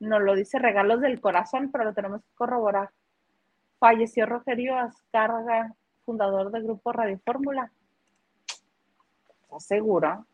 [0.00, 2.90] nos lo dice regalos del corazón, pero lo tenemos que corroborar.
[3.78, 5.74] falleció Rogerio Azcárraga,
[6.04, 7.70] fundador del grupo Radio Fórmula.
[9.42, 10.26] ¿Estás seguro?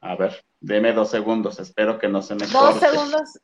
[0.00, 2.86] A ver, deme dos segundos, espero que no se me Dos corte.
[2.86, 3.38] segundos.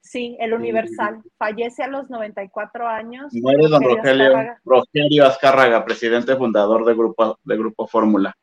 [0.00, 1.22] Sí, el Universal.
[1.38, 3.32] Fallece a los 94 años.
[3.32, 4.60] Muere don Rogerio Rogelio, Azcárraga.
[4.64, 8.36] Rogelio Azcárraga, presidente fundador de Grupo, de grupo Fórmula.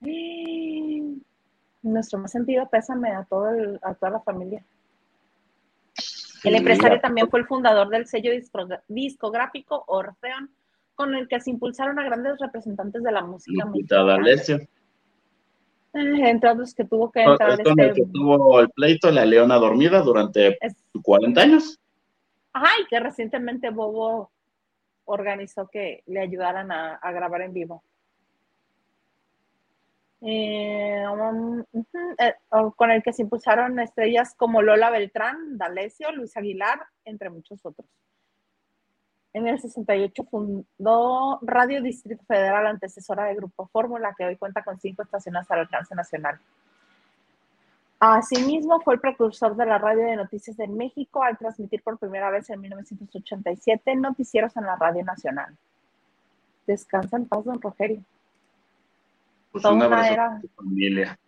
[1.82, 4.62] Nuestro más sentido pésame a, todo el- a toda la familia.
[6.44, 8.30] El empresario también fue el fundador del sello
[8.88, 10.50] discográfico Orfeón,
[10.94, 14.18] con el que se impulsaron a grandes representantes de la música mexicana.
[15.94, 18.02] Eh, Entre otros que tuvo que Es entrar con el este...
[18.02, 21.80] que tuvo el pleito La Leona Dormida durante es- 40 años.
[22.52, 24.30] Ajá, y que recientemente Bobo
[25.04, 27.82] organizó que le ayudaran a, a grabar en vivo.
[30.20, 31.62] Eh, um,
[32.18, 32.34] eh,
[32.76, 37.88] con el que se impulsaron estrellas como Lola Beltrán, D'Alessio, Luis Aguilar, entre muchos otros.
[39.32, 44.80] En el 68 fundó Radio Distrito Federal, antecesora de Grupo Fórmula, que hoy cuenta con
[44.80, 46.40] cinco estaciones al alcance nacional.
[48.00, 52.30] Asimismo, fue el precursor de la radio de noticias de México al transmitir por primera
[52.30, 55.56] vez en 1987 noticieros en la Radio Nacional.
[56.66, 58.02] Descansa en paz, don Rogerio.
[59.50, 60.36] Pues Toda un una abrazo era.
[60.36, 61.18] a tu familia.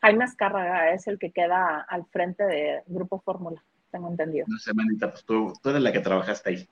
[0.00, 4.46] Jaime Azcárraga es el que queda al frente de Grupo Fórmula, tengo entendido.
[4.48, 6.68] No sé, manita, pues tú, tú eres la que trabajaste ahí.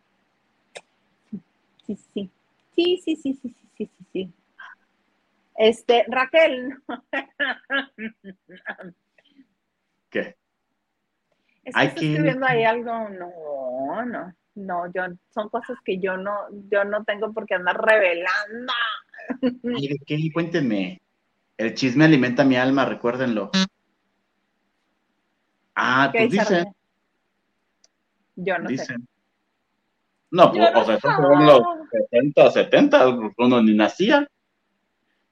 [1.86, 2.30] Sí, sí.
[2.74, 4.32] Sí, sí, sí, sí, sí, sí, sí, sí.
[5.56, 6.74] Este, Raquel.
[10.10, 10.36] ¿Qué?
[11.64, 13.08] Es que Hay está que- escribiendo ahí algo.
[13.08, 15.02] No, no, no, yo,
[15.32, 16.32] son cosas que yo no,
[16.70, 18.72] yo no tengo por qué andar revelando.
[19.76, 20.18] Ay, ¿de qué?
[20.32, 21.00] Cuéntenme.
[21.56, 23.50] El chisme alimenta mi alma, recuérdenlo.
[25.74, 26.74] Ah, ¿Qué pues dice dicen?
[28.36, 28.96] Yo no sé.
[30.30, 31.00] No, Yo pues, no o sea, sé.
[31.00, 31.62] fueron los
[32.10, 33.08] 70, 70,
[33.38, 34.26] uno ni nacía.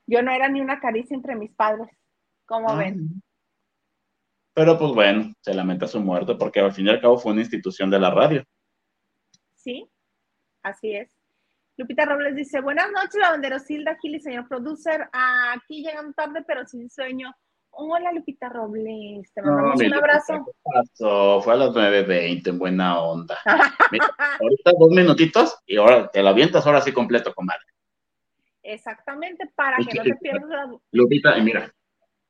[0.06, 1.88] Yo no era ni una caricia entre mis padres.
[2.47, 3.22] ¿Cómo Ah, ven?
[4.55, 7.40] Pero pues bueno, se lamenta su muerte porque al fin y al cabo fue una
[7.42, 8.44] institución de la radio.
[9.62, 9.86] Sí,
[10.62, 11.10] así es.
[11.76, 15.08] Lupita Robles dice, buenas noches, lavanderosilda, Gil y señor producer.
[15.12, 17.34] Aquí llegan tarde, pero sin sueño.
[17.70, 19.32] Hola, Lupita Robles.
[19.34, 20.44] Te mandamos un abrazo.
[20.44, 21.42] ¿qué pasó?
[21.42, 23.38] Fue a las 9.20 en buena onda.
[23.92, 27.64] Mira, ahorita dos minutitos y ahora te lo avientas ahora sí completo, comadre.
[28.62, 30.78] Exactamente, para que no te pierdas la...
[30.92, 31.72] Lupita, y mira,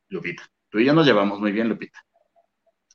[0.08, 1.98] Lupita, tú y yo nos llevamos muy bien, Lupita.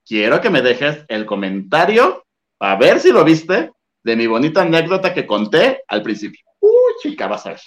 [0.06, 2.26] Quiero que me dejes el comentario,
[2.60, 3.72] a ver si lo viste,
[4.06, 6.40] de mi bonita anécdota que conté al principio.
[6.60, 7.62] Uy, chica, vas a ver.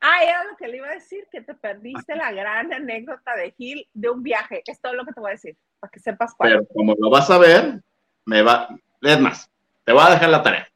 [0.00, 3.50] Ah, era lo que le iba a decir, que te perdiste la gran anécdota de
[3.50, 4.62] Gil de un viaje.
[4.64, 6.50] Es todo lo que te voy a decir, para que sepas cuál.
[6.52, 7.82] Pero como lo vas a ver,
[8.24, 8.68] me va.
[9.00, 9.50] Es más,
[9.84, 10.68] te voy a dejar la tarea.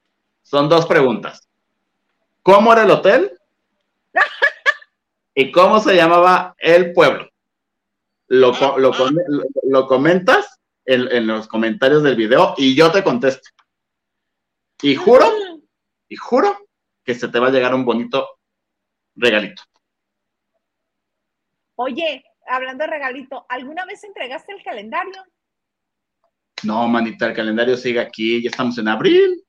[0.43, 1.49] Son dos preguntas.
[2.43, 3.39] ¿Cómo era el hotel?
[5.35, 7.29] ¿Y cómo se llamaba el pueblo?
[8.27, 8.91] Lo, lo,
[9.29, 13.49] lo- lo comentas en, en los comentarios del video y yo te contesto.
[14.83, 15.27] Y juro,
[16.09, 16.69] y juro
[17.05, 18.29] que se te va a llegar un bonito
[19.15, 19.63] regalito.
[21.77, 25.25] Oye, hablando de regalito, ¿alguna vez entregaste el calendario?
[26.63, 29.45] No, manita, el calendario sigue aquí, ya estamos en abril.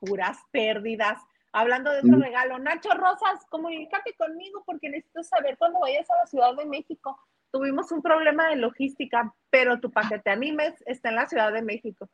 [0.00, 1.22] Puras pérdidas.
[1.52, 2.22] Hablando de otro Mm.
[2.22, 7.18] regalo, Nacho Rosas, comunícate conmigo porque necesito saber cuando vayas a la Ciudad de México.
[7.50, 12.10] Tuvimos un problema de logística, pero tu paquete animes está en la Ciudad de México,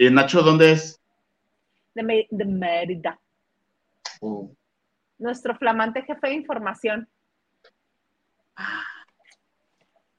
[0.00, 0.98] ¿Y Nacho dónde es?
[1.94, 3.20] de, Mérida.
[4.22, 4.50] Uh,
[5.18, 7.06] Nuestro flamante jefe de información.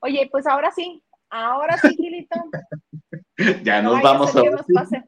[0.02, 2.40] Oye, pues ahora sí, ahora sí, Gilito.
[3.64, 5.04] ya No nos vamos a que nos pase.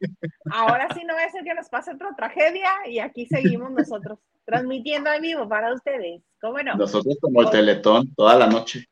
[0.51, 4.17] Ahora sí no va a ser que nos pase otra tragedia y aquí seguimos nosotros,
[4.43, 6.23] transmitiendo en vivo para ustedes.
[6.41, 6.73] ¿Cómo no?
[6.77, 8.87] Nosotros como el teletón toda la noche.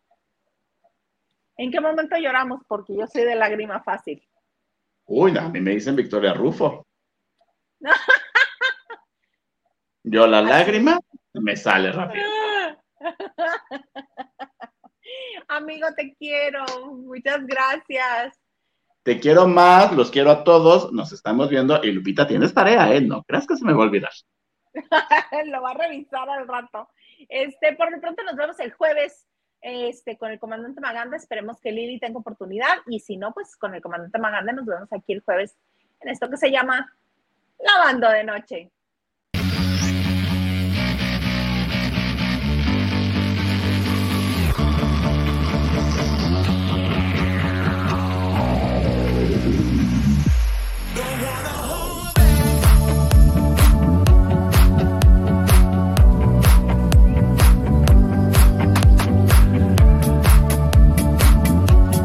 [1.57, 2.61] ¿En qué momento lloramos?
[2.67, 4.21] Porque yo soy de lágrima fácil.
[5.05, 6.87] Uy, a mí me dicen Victoria Rufo.
[10.03, 10.99] Yo la lágrima
[11.33, 12.25] me sale rápido.
[15.47, 16.65] Amigo, te quiero.
[16.95, 18.39] Muchas gracias.
[19.03, 23.01] Te quiero más, los quiero a todos, nos estamos viendo y Lupita, tienes tarea, ¿eh?
[23.01, 24.11] No creas que se me va a olvidar.
[25.47, 26.87] Lo va a revisar al rato.
[27.27, 29.27] Este, por lo pronto nos vemos el jueves
[29.61, 31.17] este, con el comandante Maganda.
[31.17, 34.91] Esperemos que Lili tenga oportunidad y si no, pues con el comandante Maganda nos vemos
[34.91, 35.55] aquí el jueves
[35.99, 36.93] en esto que se llama
[37.59, 38.71] Lavando de Noche.